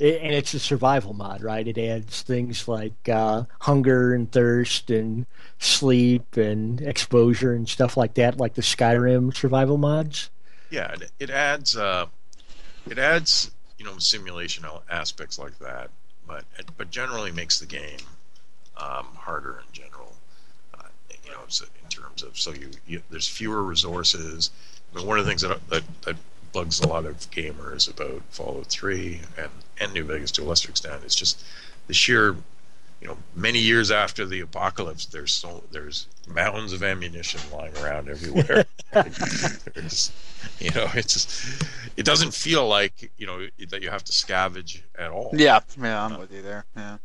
[0.00, 1.66] I- and it's a survival mod, right?
[1.66, 5.26] It adds things like uh, hunger and thirst and
[5.58, 10.30] sleep and exposure and stuff like that, like the Skyrim survival mods.
[10.70, 12.06] Yeah, it, it adds uh,
[12.88, 15.90] it adds you know simulation aspects like that,
[16.26, 16.44] but
[16.76, 17.98] but generally makes the game
[18.76, 20.12] um, harder in general.
[20.78, 20.84] Uh,
[21.24, 24.50] you know, so in terms of so you, you there's fewer resources.
[24.92, 26.16] I mean, one of the things that that, that
[26.52, 29.50] bugs a lot of gamers about Fallout 3 and
[29.80, 31.44] and New Vegas to a lesser extent is just
[31.86, 32.36] the sheer
[33.00, 38.08] you know many years after the apocalypse there's so there's mounds of ammunition lying around
[38.08, 38.64] everywhere
[40.60, 41.60] you know it's
[41.96, 46.04] it doesn't feel like you know that you have to scavenge at all Yeah, yeah,
[46.04, 46.64] I'm with you there.
[46.76, 46.98] Yeah.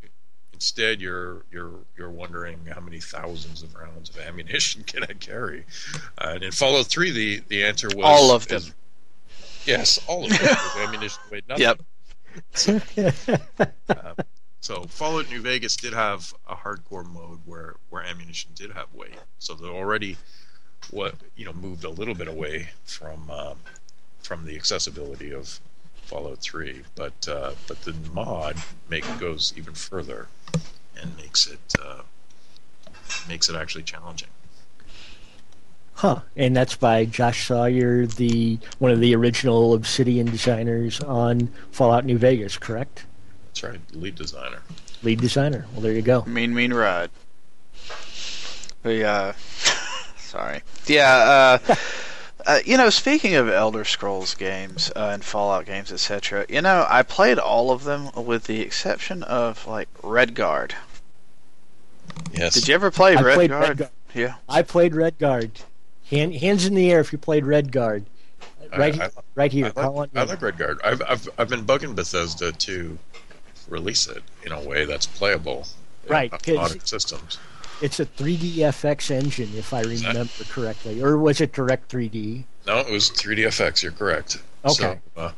[0.58, 5.66] Instead you're you're you're wondering how many thousands of rounds of ammunition can I carry
[6.18, 8.58] uh, and in Fallout 3 the the answer was All of them.
[8.58, 8.74] is-
[9.66, 11.78] yes all of them ammunition weighed nothing
[12.55, 13.76] Yep.
[14.60, 19.16] So Fallout New Vegas did have a hardcore mode where where ammunition did have weight.
[19.39, 20.18] So they already
[20.91, 23.58] what you know moved a little bit away from um,
[24.22, 25.60] from the accessibility of
[26.03, 28.55] Fallout 3, but uh, but the mod
[28.89, 30.28] make goes even further
[31.01, 32.01] and makes it uh,
[33.27, 34.29] makes it actually challenging.
[35.97, 36.21] Huh.
[36.35, 42.19] And that's by Josh Sawyer, the one of the original Obsidian designers on Fallout New
[42.19, 43.05] Vegas, correct?
[43.47, 44.61] That's right, lead designer.
[45.01, 45.65] Lead designer.
[45.73, 46.23] Well, there you go.
[46.25, 47.09] Mean Mean Ride.
[48.83, 49.33] The uh,
[50.17, 50.61] sorry.
[50.85, 51.59] Yeah.
[51.67, 51.75] Uh,
[52.45, 56.45] uh, you know, speaking of Elder Scrolls games uh, and Fallout games, etc.
[56.47, 60.73] You know, I played all of them with the exception of like Redguard.
[62.34, 62.53] Yes.
[62.55, 63.76] Did you ever play I played Redguard?
[63.78, 63.89] Redguard.
[64.14, 64.36] Yeah.
[64.49, 65.51] I played Redguard.
[66.10, 68.05] Hand, hands in the air if you played Redguard.
[68.78, 69.72] Right, I, I, right here.
[69.78, 70.28] I like, on I in.
[70.30, 70.80] like Redguard.
[70.84, 72.97] I've, I've I've been bugging Bethesda to
[73.70, 75.66] release it in a way that's playable.
[76.05, 77.38] in Right, 'cause- modern systems.
[77.80, 82.43] It's a 3DFX engine, if I remember correctly, or was it Direct 3D?
[82.66, 83.84] No, it was 3DFX.
[83.84, 84.41] You're correct.
[84.66, 84.74] Okay.
[84.74, 85.32] So, uh,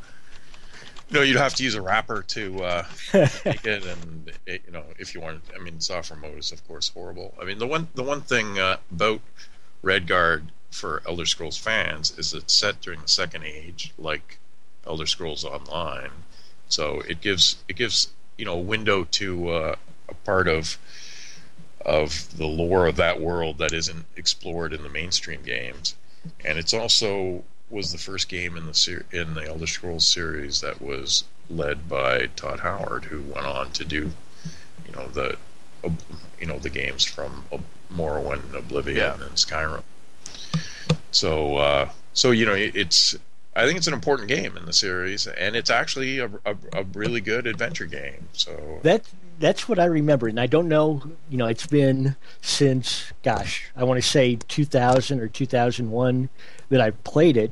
[1.11, 4.83] No, you'd have to use a wrapper to uh, make it, and it, you know,
[4.99, 7.33] if you want, I mean, software mode is of course horrible.
[7.41, 9.21] I mean, the one the one thing uh, about
[9.83, 14.37] Redguard for Elder Scrolls fans is it's set during the Second Age, like
[14.85, 16.11] Elder Scrolls Online,
[16.67, 19.75] so it gives it gives you know a window to uh,
[20.07, 20.77] a part of
[21.85, 25.95] of the lore of that world that isn't explored in the mainstream games,
[26.45, 30.61] and it's also was the first game in the ser- in the Elder Scrolls series
[30.61, 34.11] that was led by Todd Howard, who went on to do,
[34.85, 35.37] you know, the,
[36.39, 37.45] you know, the games from
[37.93, 39.13] Morrowind, and Oblivion, yeah.
[39.13, 39.83] and Skyrim.
[41.11, 43.17] So, uh, so you know, it's
[43.55, 46.83] I think it's an important game in the series, and it's actually a, a, a,
[46.93, 48.27] really good adventure game.
[48.33, 49.09] So that
[49.39, 51.01] that's what I remember, and I don't know.
[51.29, 56.29] You know, it's been since gosh, I want to say 2000 or 2001
[56.69, 57.51] that I played it.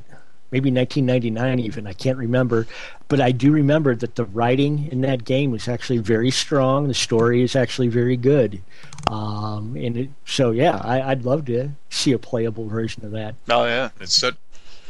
[0.50, 1.86] Maybe 1999 even.
[1.86, 2.66] I can't remember,
[3.08, 6.88] but I do remember that the writing in that game was actually very strong.
[6.88, 8.62] The story is actually very good,
[9.10, 13.34] um, and it, so yeah, I, would love to see a playable version of that.
[13.50, 14.34] Oh yeah, it's set.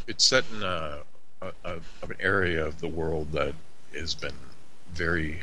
[0.06, 1.00] It's set in a,
[1.42, 3.54] a, a, an area of the world that
[3.94, 4.32] has been
[4.94, 5.40] very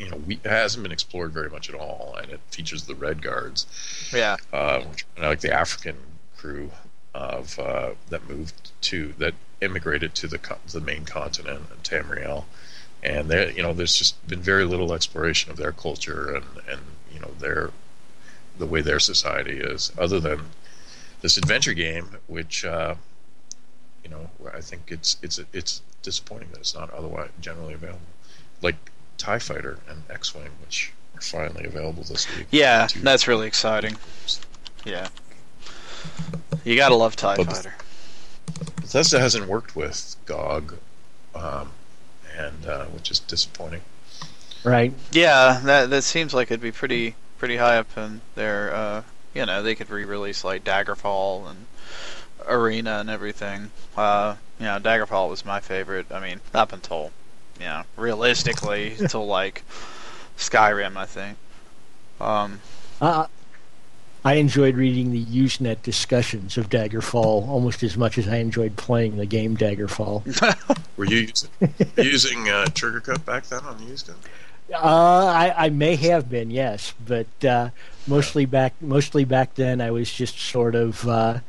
[0.00, 3.66] you know we, hasn't been explored very much at all, and it features the Redguards.
[4.12, 5.96] Yeah, uh, which, like the African
[6.36, 6.70] crew
[7.14, 10.38] of uh, that moved to that immigrated to the
[10.72, 12.44] the main continent of Tamriel,
[13.02, 16.80] and there you know there's just been very little exploration of their culture and and
[17.12, 17.70] you know their
[18.58, 20.40] the way their society is, other than
[21.20, 22.94] this adventure game, which uh,
[24.04, 28.00] you know I think it's it's it's disappointing that it's not otherwise generally available.
[28.62, 28.76] Like
[29.18, 32.46] TIE Fighter and X Wing, which are finally available this week.
[32.50, 33.96] Yeah, that's really exciting.
[34.84, 35.08] Yeah.
[36.64, 37.74] You gotta love TIE but Fighter.
[38.76, 40.76] Bethesda hasn't worked with GOG,
[41.34, 41.70] um,
[42.36, 43.82] and uh, which is disappointing.
[44.64, 44.92] Right.
[45.12, 48.74] Yeah, that that seems like it'd be pretty pretty high up in their.
[48.74, 51.66] Uh, you know, they could re-release like Daggerfall and
[52.48, 53.70] Arena and everything.
[53.96, 56.06] Uh, you know, Daggerfall was my favorite.
[56.10, 57.12] I mean, up until
[57.58, 59.62] you know, realistically, till like
[60.36, 61.38] Skyrim, I think.
[62.20, 62.60] Um,
[63.00, 63.26] uh,
[64.24, 69.16] I enjoyed reading the Usenet discussions of Daggerfall almost as much as I enjoyed playing
[69.16, 70.24] the game Daggerfall.
[70.96, 71.50] Were you using,
[71.96, 74.16] using uh, TriggerCut back then on the Usenet?
[74.72, 77.70] Uh, I, I may have been, yes, but uh,
[78.06, 81.40] mostly back mostly back then I was just sort of uh,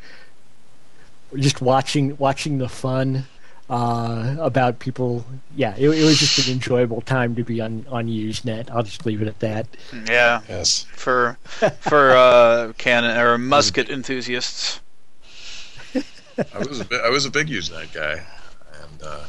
[1.35, 3.25] just watching watching the fun
[3.71, 5.25] uh, about people.
[5.55, 8.69] Yeah, it, it, was just an enjoyable time to be on on Usenet.
[8.69, 9.65] I'll just leave it at that.
[10.07, 10.41] Yeah.
[10.47, 10.85] Yes.
[10.93, 11.37] For
[11.79, 14.81] for uh, cannon or musket enthusiasts.
[15.95, 18.23] I was a bit, I was a big Usenet guy,
[18.81, 19.23] and uh,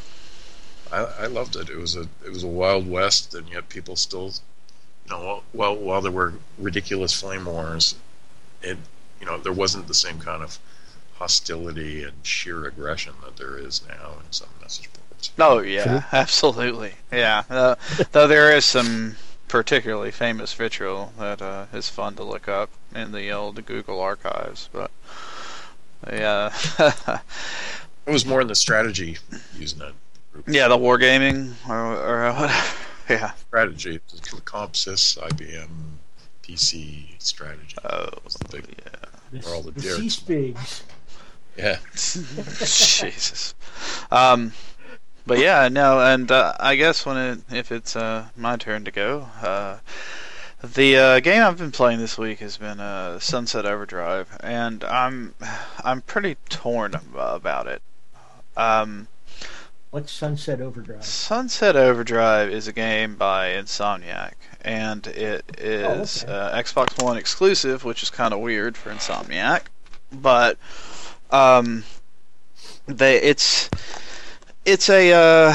[0.90, 1.70] I, I loved it.
[1.70, 4.32] It was a it was a wild west, and yet people still,
[5.06, 7.94] you know, while while there were ridiculous flame wars,
[8.60, 8.76] it
[9.20, 10.58] you know there wasn't the same kind of
[11.22, 15.30] hostility and sheer aggression that there is now in some message boards.
[15.38, 16.94] Oh yeah, absolutely.
[17.12, 17.76] Yeah, uh,
[18.10, 19.14] though there is some
[19.46, 24.68] particularly famous vitriol that uh, is fun to look up in the old Google archives,
[24.72, 24.90] but
[26.08, 26.52] yeah.
[28.06, 29.18] it was more in the strategy
[29.56, 29.92] Usenet.
[30.32, 30.48] Group.
[30.48, 32.64] Yeah, the wargaming or, or whatever.
[33.10, 34.00] Yeah, strategy.
[34.44, 35.68] CompSys, IBM,
[36.42, 37.76] PC strategy.
[37.84, 39.40] Oh, was the big, yeah.
[39.42, 40.82] Where all the, the C-Spigs.
[41.56, 41.78] Yeah.
[41.94, 43.54] Jesus.
[44.10, 44.52] Um,
[45.26, 48.90] but yeah, no, and uh, I guess when it if it's uh, my turn to
[48.90, 49.78] go, uh,
[50.62, 55.34] the uh, game I've been playing this week has been uh, Sunset Overdrive, and I'm
[55.84, 57.82] I'm pretty torn about it.
[58.56, 59.08] Um,
[59.90, 61.04] What's Sunset Overdrive?
[61.04, 64.32] Sunset Overdrive is a game by Insomniac,
[64.62, 66.56] and it is oh, okay.
[66.56, 69.64] Uh, Xbox One exclusive, which is kind of weird for Insomniac,
[70.10, 70.58] but
[71.32, 71.84] um,
[72.86, 73.68] they it's
[74.64, 75.52] it's a uh,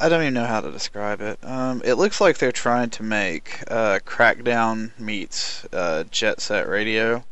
[0.00, 1.38] I don't even know how to describe it.
[1.42, 7.24] Um, it looks like they're trying to make uh, Crackdown meets uh, Jet Set Radio.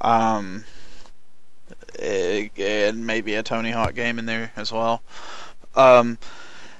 [0.00, 0.64] Um,
[2.00, 5.02] and maybe a Tony Hawk game in there as well.
[5.74, 6.18] Um,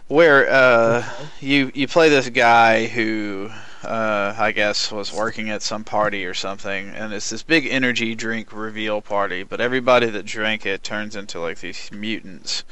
[0.09, 1.05] where uh,
[1.41, 3.51] you you play this guy who
[3.85, 8.15] uh, I guess, was working at some party or something, and it's this big energy
[8.15, 9.43] drink reveal party.
[9.43, 12.65] But everybody that drank it turns into like these mutants,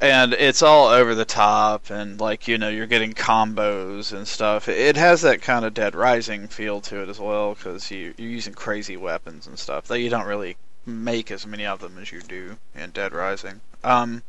[0.00, 4.68] and it's all over the top, and like you know, you're getting combos and stuff.
[4.68, 8.30] It has that kind of Dead Rising feel to it as well, because you, you're
[8.30, 12.10] using crazy weapons and stuff that you don't really make as many of them as
[12.10, 13.60] you do in Dead Rising.
[13.84, 14.22] Um,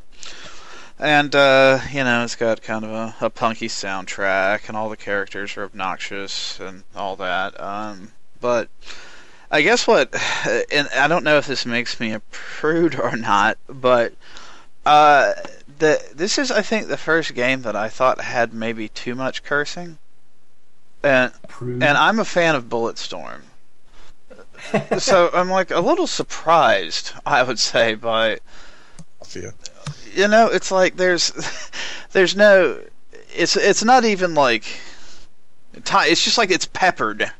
[0.98, 4.96] and uh, you know it's got kind of a, a, punky soundtrack, and all the
[4.96, 7.58] characters are obnoxious and all that.
[7.60, 8.68] Um, but
[9.50, 10.14] I guess what,
[10.72, 14.14] and I don't know if this makes me a prude or not, but
[14.86, 15.32] uh,
[15.78, 19.42] the this is I think the first game that I thought had maybe too much
[19.42, 19.98] cursing,
[21.02, 21.82] and prude.
[21.82, 23.42] and I'm a fan of Bulletstorm.
[24.98, 28.38] so I'm like a little surprised, I would say, by
[30.14, 31.32] you know, it's like there's
[32.12, 32.80] there's no
[33.34, 34.64] it's it's not even like
[35.74, 37.32] it's just like it's peppered.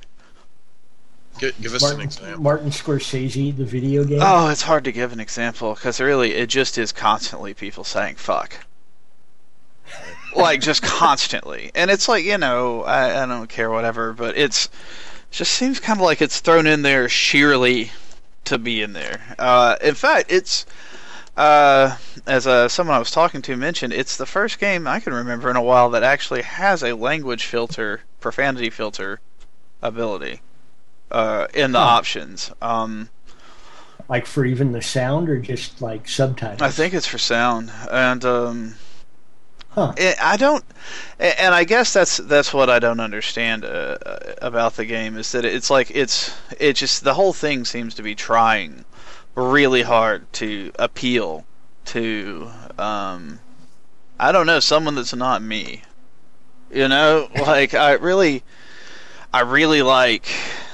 [1.38, 2.42] Give, give us Martin, an example.
[2.42, 4.20] Martin Scorsese, the video game.
[4.22, 8.16] Oh, it's hard to give an example because really, it just is constantly people saying
[8.16, 8.58] "fuck,"
[10.36, 14.66] like just constantly, and it's like you know, I, I don't care whatever, but it's
[14.66, 14.70] it
[15.32, 17.90] just seems kind of like it's thrown in there sheerly
[18.44, 19.34] to be in there.
[19.38, 20.66] Uh, in fact, it's
[21.36, 25.14] uh, as uh, someone I was talking to mentioned, it's the first game I can
[25.14, 29.20] remember in a while that actually has a language filter, profanity filter
[29.80, 30.40] ability
[31.10, 31.84] uh, in the huh.
[31.84, 32.52] options.
[32.60, 33.08] Um,
[34.08, 36.60] like for even the sound, or just like subtitles?
[36.60, 38.74] I think it's for sound, and um,
[39.70, 39.94] huh.
[40.20, 40.64] I don't.
[41.18, 43.96] And I guess that's that's what I don't understand uh,
[44.42, 48.02] about the game is that it's like it's it just the whole thing seems to
[48.02, 48.84] be trying
[49.34, 51.44] really hard to appeal
[51.84, 53.40] to um
[54.18, 55.82] I don't know, someone that's not me.
[56.70, 58.42] You know, like I really
[59.32, 60.28] I really like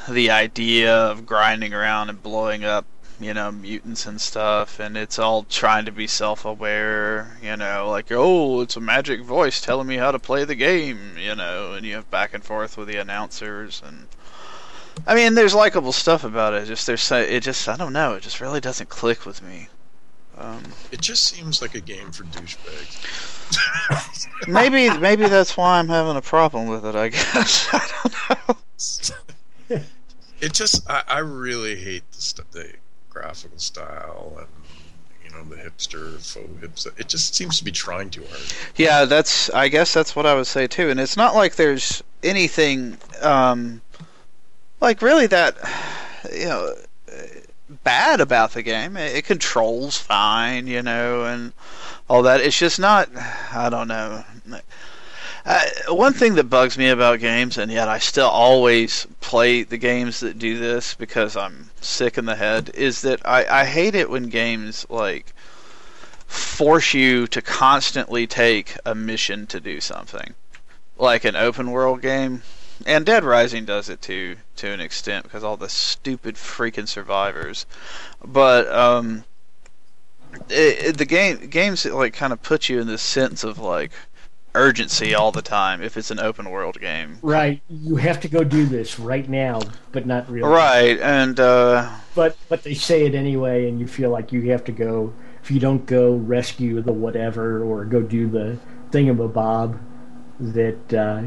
[0.08, 2.84] the idea of grinding around and blowing up,
[3.20, 8.10] you know, mutants and stuff and it's all trying to be self-aware, you know, like
[8.10, 11.86] oh, it's a magic voice telling me how to play the game, you know, and
[11.86, 14.08] you have back and forth with the announcers and
[15.06, 16.66] I mean, there's likable stuff about it.
[16.66, 18.14] Just there's it just I don't know.
[18.14, 19.68] It just really doesn't click with me.
[20.38, 24.26] Um, it just seems like a game for douchebags.
[24.48, 26.94] maybe maybe that's why I'm having a problem with it.
[26.94, 28.58] I guess I don't
[29.70, 29.70] know.
[30.40, 32.72] it just I, I really hate the st- the
[33.10, 34.48] graphical style and
[35.24, 37.00] you know the hipster faux hipster.
[37.00, 38.42] It just seems to be trying too hard.
[38.76, 40.90] Yeah, that's I guess that's what I would say too.
[40.90, 42.98] And it's not like there's anything.
[43.22, 43.80] Um,
[44.80, 45.56] like really that
[46.32, 46.74] you know
[47.84, 48.96] bad about the game.
[48.96, 51.52] It, it, controls fine, you know, and
[52.08, 52.40] all that.
[52.40, 53.08] It's just not.
[53.52, 54.24] I don't know.
[55.44, 59.78] Uh, one thing that bugs me about games, and yet I still always play the
[59.78, 63.94] games that do this because I'm sick in the head, is that I, I hate
[63.94, 65.32] it when games like
[66.26, 70.34] force you to constantly take a mission to do something.
[70.98, 72.42] Like an open world game,
[72.86, 77.66] and Dead Rising does it too, to an extent, because all the stupid freaking survivors.
[78.24, 79.24] But um,
[80.48, 83.92] it, it, the game games like kind of put you in this sense of like
[84.54, 87.18] urgency all the time if it's an open world game.
[87.22, 89.60] Right, you have to go do this right now,
[89.92, 90.48] but not really.
[90.48, 94.64] Right, and uh, but but they say it anyway, and you feel like you have
[94.64, 95.12] to go.
[95.42, 98.58] If you don't go rescue the whatever or go do the
[98.90, 99.78] thingamabob,
[100.40, 101.22] that uh,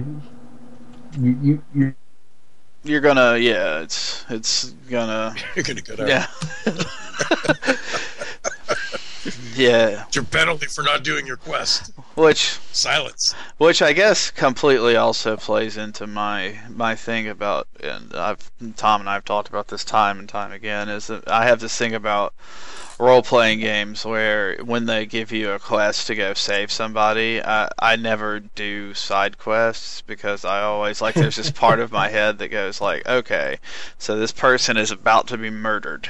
[1.17, 1.95] you you you
[2.83, 6.27] you're gonna yeah it's it's gonna you're gonna go down yeah
[9.55, 10.05] yeah.
[10.07, 11.91] It's your penalty for not doing your quest.
[12.15, 13.33] Which silence.
[13.57, 19.09] which i guess completely also plays into my my thing about and i've tom and
[19.09, 22.33] i've talked about this time and time again is that i have this thing about
[23.01, 27.67] role playing games where when they give you a quest to go save somebody, I,
[27.79, 32.37] I never do side quests because I always like there's this part of my head
[32.37, 33.57] that goes like, okay,
[33.97, 36.09] so this person is about to be murdered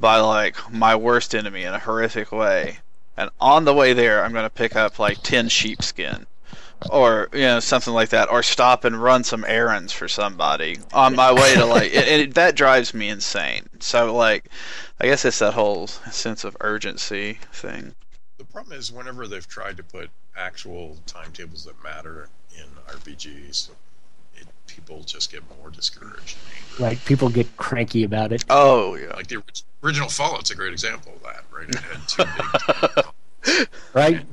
[0.00, 2.78] by like my worst enemy in a horrific way.
[3.16, 6.26] And on the way there, I'm going to pick up like 10 sheepskin.
[6.90, 8.30] Or you know something like that.
[8.30, 12.34] Or stop and run some errands for somebody on my way to like and it,
[12.34, 13.68] that drives me insane.
[13.80, 14.48] So like
[14.98, 17.94] i guess it's that whole sense of urgency thing.
[18.38, 23.76] The problem is whenever they've tried to put actual timetables that matter in rpgs it,
[24.74, 26.36] people just get more discouraged.
[26.78, 28.44] Right people get cranky about it.
[28.50, 29.14] Oh yeah.
[29.14, 29.42] Like the
[29.82, 31.68] original fallout's a great example of that right?
[31.68, 33.04] It had two
[33.44, 34.24] big right.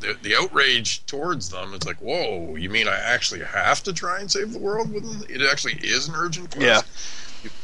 [0.00, 4.20] The, the outrage towards them it's like whoa you mean i actually have to try
[4.20, 5.40] and save the world with it?
[5.50, 6.86] Actually is an urgent quest?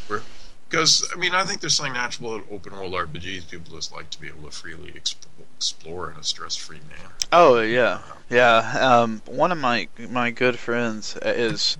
[0.08, 0.18] Yeah
[0.72, 4.08] because i mean i think there's something natural in open world rpgs people just like
[4.08, 4.94] to be able to freely
[5.62, 7.12] explore in a stress-free manner.
[7.30, 8.00] Oh yeah.
[8.30, 11.76] Yeah um, one of my my good friends is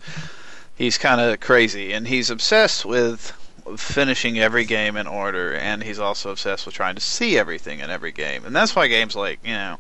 [0.77, 3.32] he's kind of crazy and he's obsessed with
[3.77, 7.90] finishing every game in order and he's also obsessed with trying to see everything in
[7.90, 8.44] every game.
[8.44, 9.78] And that's why games like you know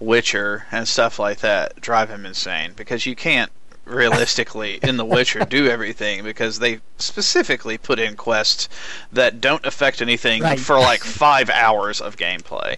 [0.00, 3.50] Witcher and stuff like that drive him insane because you can't
[3.88, 8.68] realistically in The Witcher do everything because they specifically put in quests
[9.12, 10.60] that don't affect anything Right.
[10.60, 12.76] for like five hours of gameplay.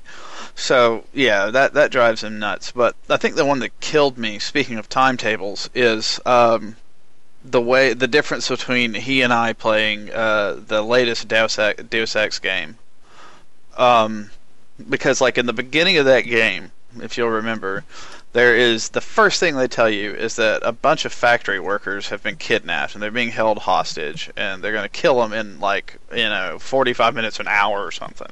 [0.55, 2.73] So yeah, that that drives him nuts.
[2.73, 6.77] But I think the one that killed me, speaking of timetables, is um,
[7.45, 12.15] the way the difference between he and I playing uh, the latest Deus Ex, Deus
[12.17, 12.77] Ex game.
[13.77, 14.31] Um,
[14.89, 17.85] because like in the beginning of that game, if you'll remember,
[18.33, 22.09] there is the first thing they tell you is that a bunch of factory workers
[22.09, 25.59] have been kidnapped and they're being held hostage and they're going to kill them in
[25.59, 28.31] like you know 45 minutes an hour or something.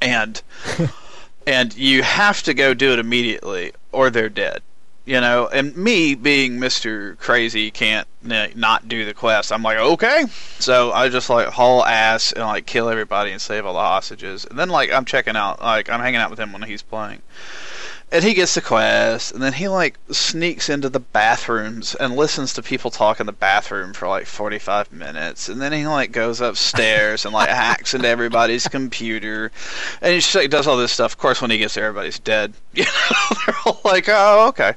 [0.00, 0.40] And
[1.46, 4.62] and you have to go do it immediately or they're dead
[5.06, 5.46] you know?
[5.48, 10.24] And me being mr crazy can't not do the quest i'm like okay.
[10.58, 14.46] So i just like haul ass and like kill everybody and save all the hostages.
[14.46, 17.20] And then like i'm checking out like i'm hanging out with him when he's playing
[18.12, 22.52] and he gets the quest, and then he like sneaks into the bathrooms and listens
[22.54, 26.40] to people talk in the bathroom for like 45 minutes, and then he like goes
[26.40, 29.50] upstairs and like hacks into everybody's computer,
[30.00, 31.12] and he just like does all this stuff.
[31.12, 32.54] Of course, when he gets there, everybody's dead.
[32.74, 34.74] You know, they're all like, "Oh, okay."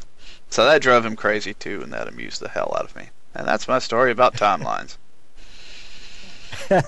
[0.49, 3.09] So that drove him crazy too, and that amused the hell out of me.
[3.35, 4.97] And that's my story about timelines.
[6.69, 6.81] I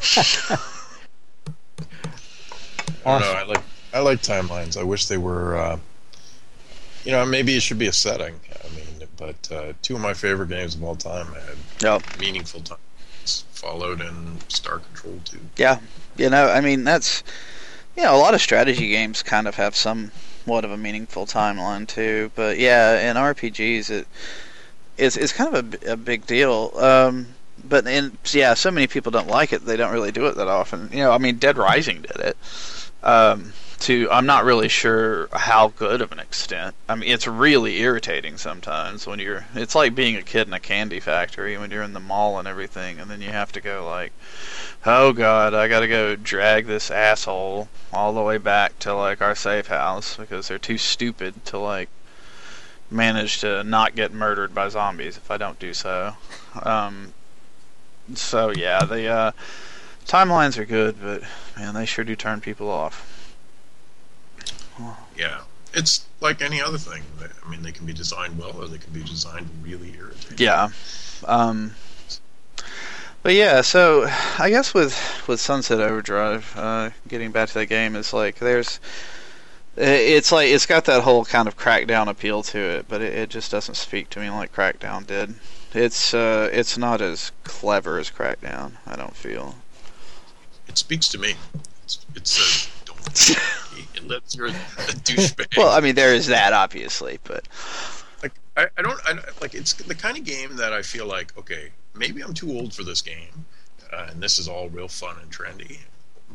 [3.05, 3.33] don't know.
[3.33, 3.61] I like
[3.93, 4.77] I like timelines.
[4.77, 5.57] I wish they were.
[5.57, 5.79] Uh,
[7.03, 8.39] you know, maybe it should be a setting.
[8.63, 12.19] I mean, but uh, two of my favorite games of all time had Yep.
[12.19, 15.39] meaningful times: Fallout and Star Control Two.
[15.57, 15.79] Yeah,
[16.17, 17.23] you know, I mean that's
[17.95, 21.87] you know a lot of strategy games kind of have somewhat of a meaningful timeline
[21.87, 22.31] too.
[22.35, 24.05] But yeah, in RPGs
[24.97, 26.71] it's it's kind of a big deal.
[26.75, 27.27] Um,
[27.67, 29.65] but in yeah, so many people don't like it.
[29.65, 30.89] They don't really do it that often.
[30.91, 32.37] You know, I mean, Dead Rising did it.
[33.03, 36.75] Um, to I'm not really sure how good of an extent.
[36.87, 39.45] I mean, it's really irritating sometimes when you're.
[39.55, 42.47] It's like being a kid in a candy factory when you're in the mall and
[42.47, 44.11] everything, and then you have to go like,
[44.85, 49.35] oh god, I gotta go drag this asshole all the way back to like our
[49.35, 51.89] safe house because they're too stupid to like
[52.91, 56.15] manage to not get murdered by zombies if I don't do so.
[56.63, 57.13] Um,
[58.15, 59.31] so yeah, the uh,
[60.05, 61.23] timelines are good, but
[61.57, 63.18] man, they sure do turn people off.
[65.19, 65.41] Yeah,
[65.73, 67.03] it's like any other thing.
[67.45, 70.37] I mean, they can be designed well, or they can be designed really irritating.
[70.37, 70.69] Yeah.
[71.25, 71.75] Um,
[73.21, 74.97] but yeah, so I guess with
[75.27, 78.79] with Sunset Overdrive, uh, getting back to that game, is like there's,
[79.75, 83.29] it's like it's got that whole kind of Crackdown appeal to it, but it, it
[83.29, 85.35] just doesn't speak to me like Crackdown did.
[85.73, 88.77] It's uh, it's not as clever as Crackdown.
[88.87, 89.55] I don't feel.
[90.69, 91.35] It speaks to me.
[91.83, 93.37] It's, it says, "Don't."
[93.99, 95.57] It lets you're a douchebag.
[95.57, 97.47] Well, I mean, there is that obviously, but
[98.21, 101.37] like I, I don't I, like it's the kind of game that I feel like
[101.37, 103.45] okay maybe I'm too old for this game
[103.91, 105.79] uh, and this is all real fun and trendy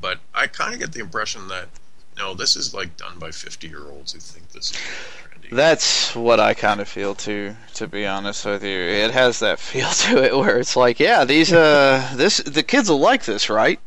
[0.01, 1.69] but I kind of get the impression that
[2.16, 6.15] no this is like done by 50 year olds who think this is trendy That's
[6.15, 8.78] what I kind of feel too, to be honest with you.
[8.78, 12.89] It has that feel to it where it's like, yeah, these uh this the kids
[12.89, 13.81] will like this, right?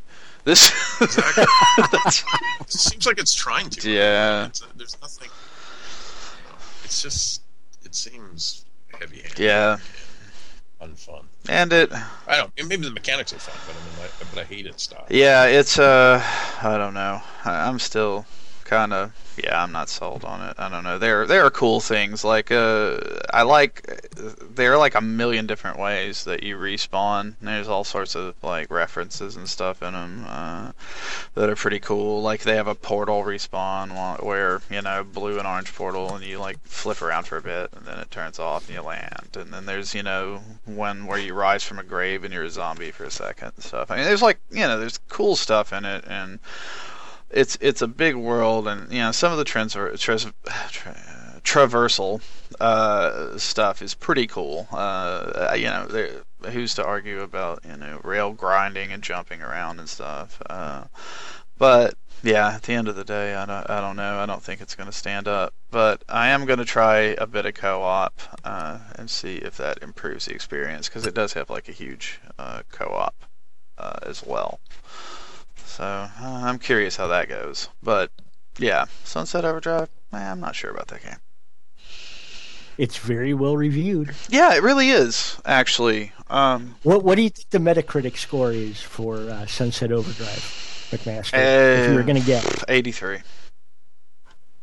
[0.48, 0.72] This
[1.02, 1.44] Exactly.
[2.62, 4.46] It seems like it's trying to Yeah.
[4.46, 5.28] It's, there's nothing
[6.86, 7.42] it's just
[7.84, 8.64] it seems
[8.98, 9.78] heavy handed Yeah.
[10.82, 11.92] unfun and it
[12.28, 14.80] I don't maybe the mechanics are fun but I mean I, but I hate it.
[14.80, 16.24] style yeah, it's uh
[16.64, 17.22] I don't know.
[17.44, 18.26] I, I'm still
[18.68, 20.56] kind of yeah, I'm not sold on it.
[20.58, 21.00] I don't know.
[21.00, 23.00] There there are cool things like uh
[23.32, 23.86] I like
[24.56, 27.36] there are like a million different ways that you respawn.
[27.42, 30.72] There's all sorts of like references and stuff in them uh,
[31.36, 32.22] that are pretty cool.
[32.22, 36.40] Like they have a portal respawn where you know blue and orange portal, and you
[36.40, 39.38] like flip around for a bit, and then it turns off and you land.
[39.38, 42.50] And then there's you know one where you rise from a grave and you're a
[42.50, 43.92] zombie for a second and stuff.
[43.92, 46.40] I mean, there's like you know there's cool stuff in it and
[47.30, 52.22] it's it's a big world, and you know some of the trans- tra- tra- traversal
[52.60, 54.68] uh, stuff is pretty cool.
[54.72, 55.88] Uh, you know,
[56.52, 60.42] who's to argue about you know rail grinding and jumping around and stuff?
[60.50, 60.86] Uh,
[61.58, 64.20] but yeah, at the end of the day, I don't I don't know.
[64.20, 65.54] I don't think it's going to stand up.
[65.70, 69.80] But I am going to try a bit of co-op uh, and see if that
[69.82, 73.16] improves the experience because it does have like a huge uh, co-op
[73.78, 74.60] uh, as well.
[75.68, 77.70] So uh, I'm curious how that goes.
[77.84, 78.12] But
[78.58, 79.90] yeah, Sunset Overdrive.
[80.14, 81.18] eh, I'm not sure about that game.
[82.78, 84.14] It's very well reviewed.
[84.30, 86.12] Yeah, it really is actually.
[86.30, 91.34] Um, What What do you think the Metacritic score is for uh, Sunset Overdrive, McMaster?
[91.80, 93.20] if you were Uh, going to get 83.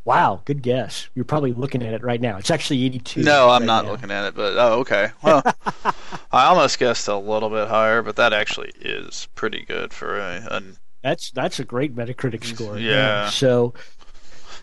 [0.05, 1.09] Wow, good guess.
[1.15, 2.37] You're probably looking at it right now.
[2.37, 3.23] It's actually 82.
[3.23, 3.91] No, I'm right not now.
[3.93, 5.09] looking at it, but oh, okay.
[5.23, 5.43] Well,
[6.33, 10.47] I almost guessed a little bit higher, but that actually is pretty good for a.
[10.51, 12.79] An, That's that's a great Metacritic score.
[12.79, 13.29] Yeah.
[13.29, 13.75] So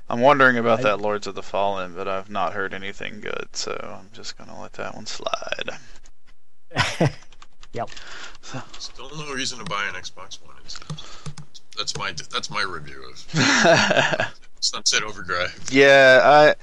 [0.09, 3.49] I'm wondering about I- that Lords of the Fallen, but I've not heard anything good,
[3.53, 5.69] so I'm just gonna let that one slide.
[7.73, 7.89] yep.
[8.79, 10.55] Still no reason to buy an Xbox One.
[10.65, 10.79] It's,
[11.77, 15.67] that's my that's my review of Sunset Overdrive.
[15.71, 16.55] Yeah, I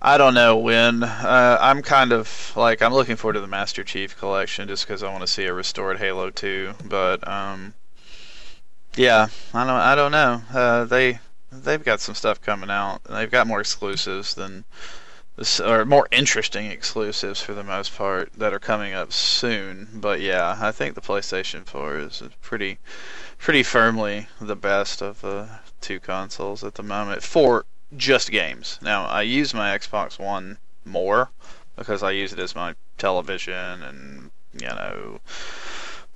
[0.00, 1.02] I don't know when.
[1.02, 5.02] Uh, I'm kind of like I'm looking forward to the Master Chief collection just because
[5.02, 6.72] I want to see a restored Halo 2.
[6.88, 7.74] But um,
[8.96, 10.42] yeah, I don't I don't know.
[10.52, 11.18] Uh, they
[11.50, 13.02] they've got some stuff coming out.
[13.04, 14.64] They've got more exclusives than
[15.36, 19.88] this, or more interesting exclusives for the most part that are coming up soon.
[19.94, 22.78] But yeah, I think the PlayStation 4 is pretty
[23.38, 25.48] pretty firmly the best of the
[25.80, 27.66] two consoles at the moment for
[27.96, 28.78] just games.
[28.80, 31.30] Now, I use my Xbox One more
[31.76, 35.20] because I use it as my television and, you know,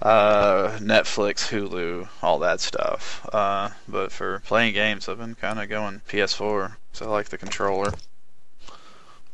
[0.02, 3.26] uh, Netflix, Hulu, all that stuff.
[3.32, 7.38] Uh, but for playing games, I've been kind of going PS4 because I like the
[7.38, 7.92] controller.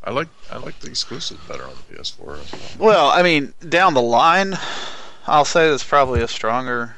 [0.05, 2.87] I like I like the exclusives better on the PS4 as well.
[2.87, 4.57] Well, I mean, down the line,
[5.27, 6.95] I'll say that's probably a stronger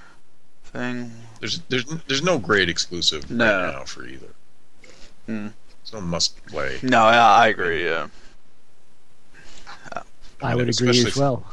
[0.64, 1.12] thing.
[1.40, 3.46] There's there's there's no great exclusive No.
[3.46, 4.30] right now for either.
[5.28, 5.48] Hmm.
[5.84, 6.80] There's no must play.
[6.82, 7.86] No, I, I agree.
[7.86, 8.08] Yeah.
[10.42, 11.46] I would agree as well.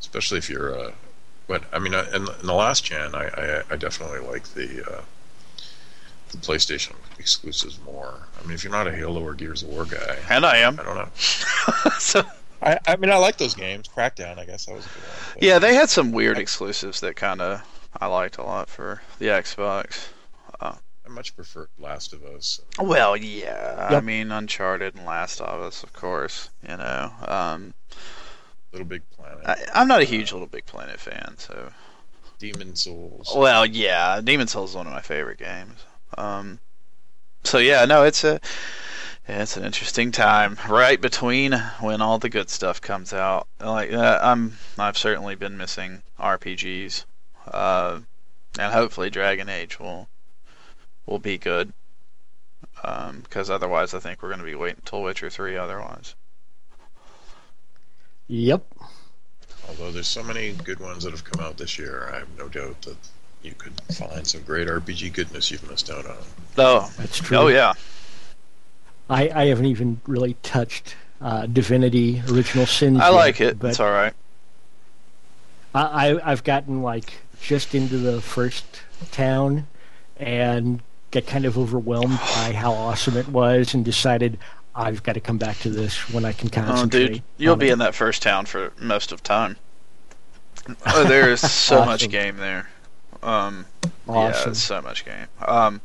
[0.00, 0.92] especially if you're uh
[1.52, 4.68] but i mean uh, in, in the last gen i i, I definitely like the
[4.90, 5.02] uh
[6.30, 9.84] the playstation exclusives more i mean if you're not a halo or gears of war
[9.84, 10.80] guy And I am.
[10.80, 11.10] i don't know
[11.98, 12.22] so,
[12.62, 15.16] i i mean i like those games crackdown i guess that was a good one
[15.34, 17.62] but- yeah, they had some weird exclusives that kind of
[18.00, 20.08] I liked a lot for the Xbox.
[20.62, 20.74] i
[21.08, 23.88] much prefer last of us Well, yeah.
[23.90, 26.48] I mean, Uncharted and Last of Us, of course.
[26.66, 27.74] You know, um,
[28.72, 31.72] little big planet I, I'm not a huge Little Big Planet fan, so.
[32.38, 35.84] demon souls Well, yeah, Demon's Souls is one of my favorite games.
[36.16, 36.58] Um,
[37.44, 38.40] so yeah, no, it's a
[39.28, 43.46] it's an interesting time right between when all the good stuff comes out.
[43.60, 47.04] Like uh, I'm, I've certainly been missing RPGs,
[47.46, 48.00] uh,
[48.58, 50.08] and hopefully Dragon Age will
[51.06, 51.72] will be good.
[52.82, 55.56] Because otherwise, I think we're going to be waiting until Witcher Three.
[55.56, 56.16] Otherwise,
[58.34, 58.64] Yep.
[59.68, 62.48] although there's so many good ones that have come out this year i have no
[62.48, 62.96] doubt that
[63.42, 66.16] you could find some great rpg goodness you've missed out on
[66.56, 67.36] oh, That's true.
[67.36, 67.74] oh yeah,
[69.10, 73.00] I, I haven't even really touched uh, Divinity Original Sin.
[73.00, 73.58] I yet, like it.
[73.58, 74.14] But It's all right.
[75.74, 78.64] I, I, I've gotten like just into the first
[79.10, 79.66] town
[80.16, 80.80] and
[81.10, 84.38] got kind of overwhelmed by how awesome it was and decided
[84.74, 87.06] I've got to come back to this when I can Oh, concentrate.
[87.08, 87.72] dude, you'll be it.
[87.74, 89.56] in that first town for most of time.
[90.86, 92.68] Oh, there is so much game there.
[93.22, 93.66] Um,
[94.06, 94.52] yeah, awesome.
[94.52, 95.26] it's so much game.
[95.44, 95.80] Um,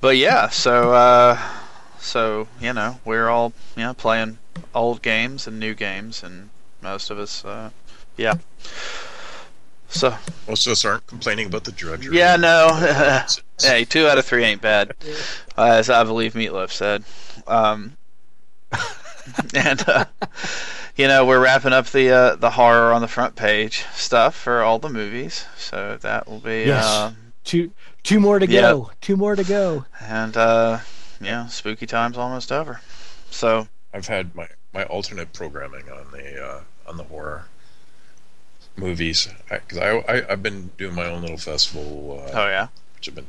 [0.00, 1.38] but yeah, so uh,
[1.98, 4.38] so you know, we're all you know playing
[4.74, 6.48] old games and new games, and
[6.80, 7.70] most of us, uh,
[8.16, 8.34] yeah.
[9.88, 10.14] So
[10.48, 13.26] most of us aren't complaining about the drudgery yeah, no.
[13.60, 14.94] hey, two out of three ain't bad,
[15.58, 17.04] as I believe Meatloaf said.
[17.46, 17.96] Um,
[19.54, 20.04] and uh,
[20.96, 24.62] you know we're wrapping up the uh, the horror on the front page stuff for
[24.62, 26.84] all the movies, so that will be Yes.
[26.84, 27.12] uh,
[27.44, 27.72] Two
[28.02, 28.62] two more to Yep.
[28.62, 28.90] go.
[29.00, 29.84] Two more to go.
[30.00, 30.78] and uh,
[31.20, 32.80] yeah, spooky time's almost over.
[33.30, 37.46] So I've had my, my alternate programming on the uh, on the horror
[38.76, 43.08] movies because I, I I've been doing my own little festival, uh, oh yeah, which
[43.08, 43.26] I've been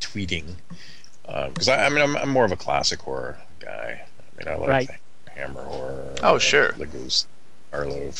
[0.00, 0.56] tweeting
[1.24, 4.02] because I, I mean I'm, I'm more of a classic horror guy.
[4.34, 4.90] I mean I like Right.
[5.34, 6.14] Hammer horror.
[6.22, 6.72] Oh, uh, sure.
[6.72, 7.26] The Ghost,
[7.72, 8.12] Arlo,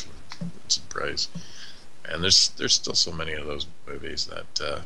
[0.68, 1.28] some Price,
[2.04, 4.80] and there's there's still so many of those movies that uh,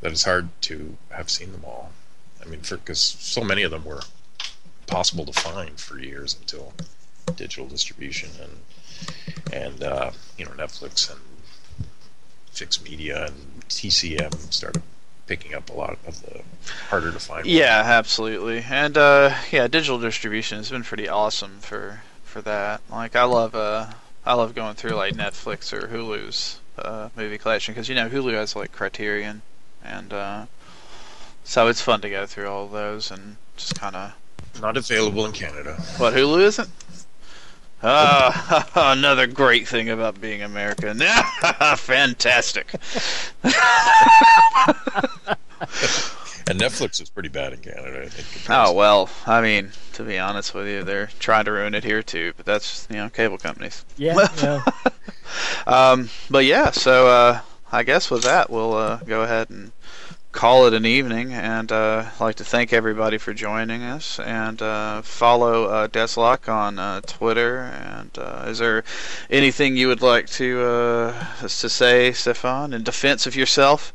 [0.00, 1.92] that it's hard to have seen them all.
[2.42, 4.02] I mean, because so many of them were
[4.86, 6.74] possible to find for years until
[7.36, 11.20] digital distribution and and uh, you know Netflix and
[12.52, 14.82] Fixed Media and TCM started
[15.26, 16.42] picking up a lot of the
[16.88, 17.46] harder to find.
[17.46, 22.80] yeah, absolutely, and uh, yeah, digital distribution has been pretty awesome for for that.
[22.90, 23.92] Like I love uh,
[24.26, 28.32] I love going through like Netflix or Hulu's uh, movie collection because you know Hulu
[28.32, 29.42] has like Criterion,
[29.82, 30.46] and uh,
[31.44, 34.14] so it's fun to go through all those and just kind of
[34.60, 35.74] Not available in Canada.
[35.98, 36.68] What Hulu isn't?
[37.84, 40.98] Ah, another great thing about being American.
[41.76, 42.74] Fantastic.
[46.46, 48.02] And Netflix is pretty bad in Canada.
[48.04, 48.50] I think.
[48.50, 52.02] Oh well, I mean, to be honest with you, they're trying to ruin it here
[52.02, 52.34] too.
[52.36, 53.82] But that's you know cable companies.
[53.96, 54.28] Yeah.
[54.42, 54.62] yeah.
[55.66, 57.40] um, but yeah, so uh,
[57.72, 59.72] I guess with that, we'll uh, go ahead and
[60.34, 61.32] call it an evening.
[61.32, 64.18] And uh, I'd like to thank everybody for joining us.
[64.18, 67.60] And uh, follow uh, Desslock on uh, Twitter.
[67.60, 68.84] And uh, is there
[69.30, 73.94] anything you would like to uh, to say, Stefan, in defense of yourself?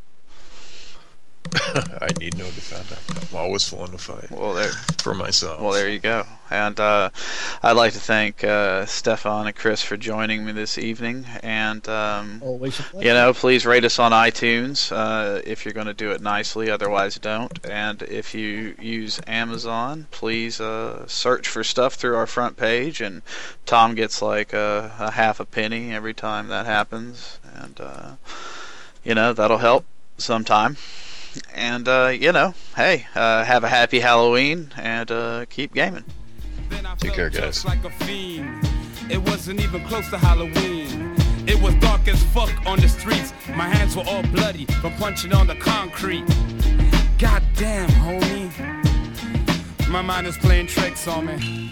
[2.02, 3.00] I need no defender.
[3.32, 4.30] I'm always willing to fight.
[4.30, 4.72] Well, there
[5.02, 5.60] for myself.
[5.60, 6.26] Well, there you go.
[6.52, 7.10] And uh,
[7.64, 11.26] I'd like to thank uh, Stefan and Chris for joining me this evening.
[11.42, 15.94] And um, always, you know, please rate us on iTunes uh, if you're going to
[15.94, 16.70] do it nicely.
[16.70, 17.66] Otherwise, don't.
[17.66, 23.02] And if you use Amazon, please uh, search for stuff through our front page.
[23.02, 23.22] And
[23.66, 27.40] Tom gets like a, a half a penny every time that happens.
[27.56, 28.12] And uh,
[29.04, 29.86] you know that'll help
[30.18, 30.78] sometime.
[31.54, 36.06] And, uh, you know, hey, uh, have a happy Halloween and uh, keep gaming.
[36.98, 37.66] Take care, guys.
[37.66, 37.80] Like
[39.10, 41.16] it wasn't even close to Halloween.
[41.48, 43.34] It was dark as fuck on the streets.
[43.56, 46.26] My hands were all bloody from punching on the concrete.
[47.18, 48.50] God damn, homie.
[49.90, 51.72] My mind is playing tricks on me.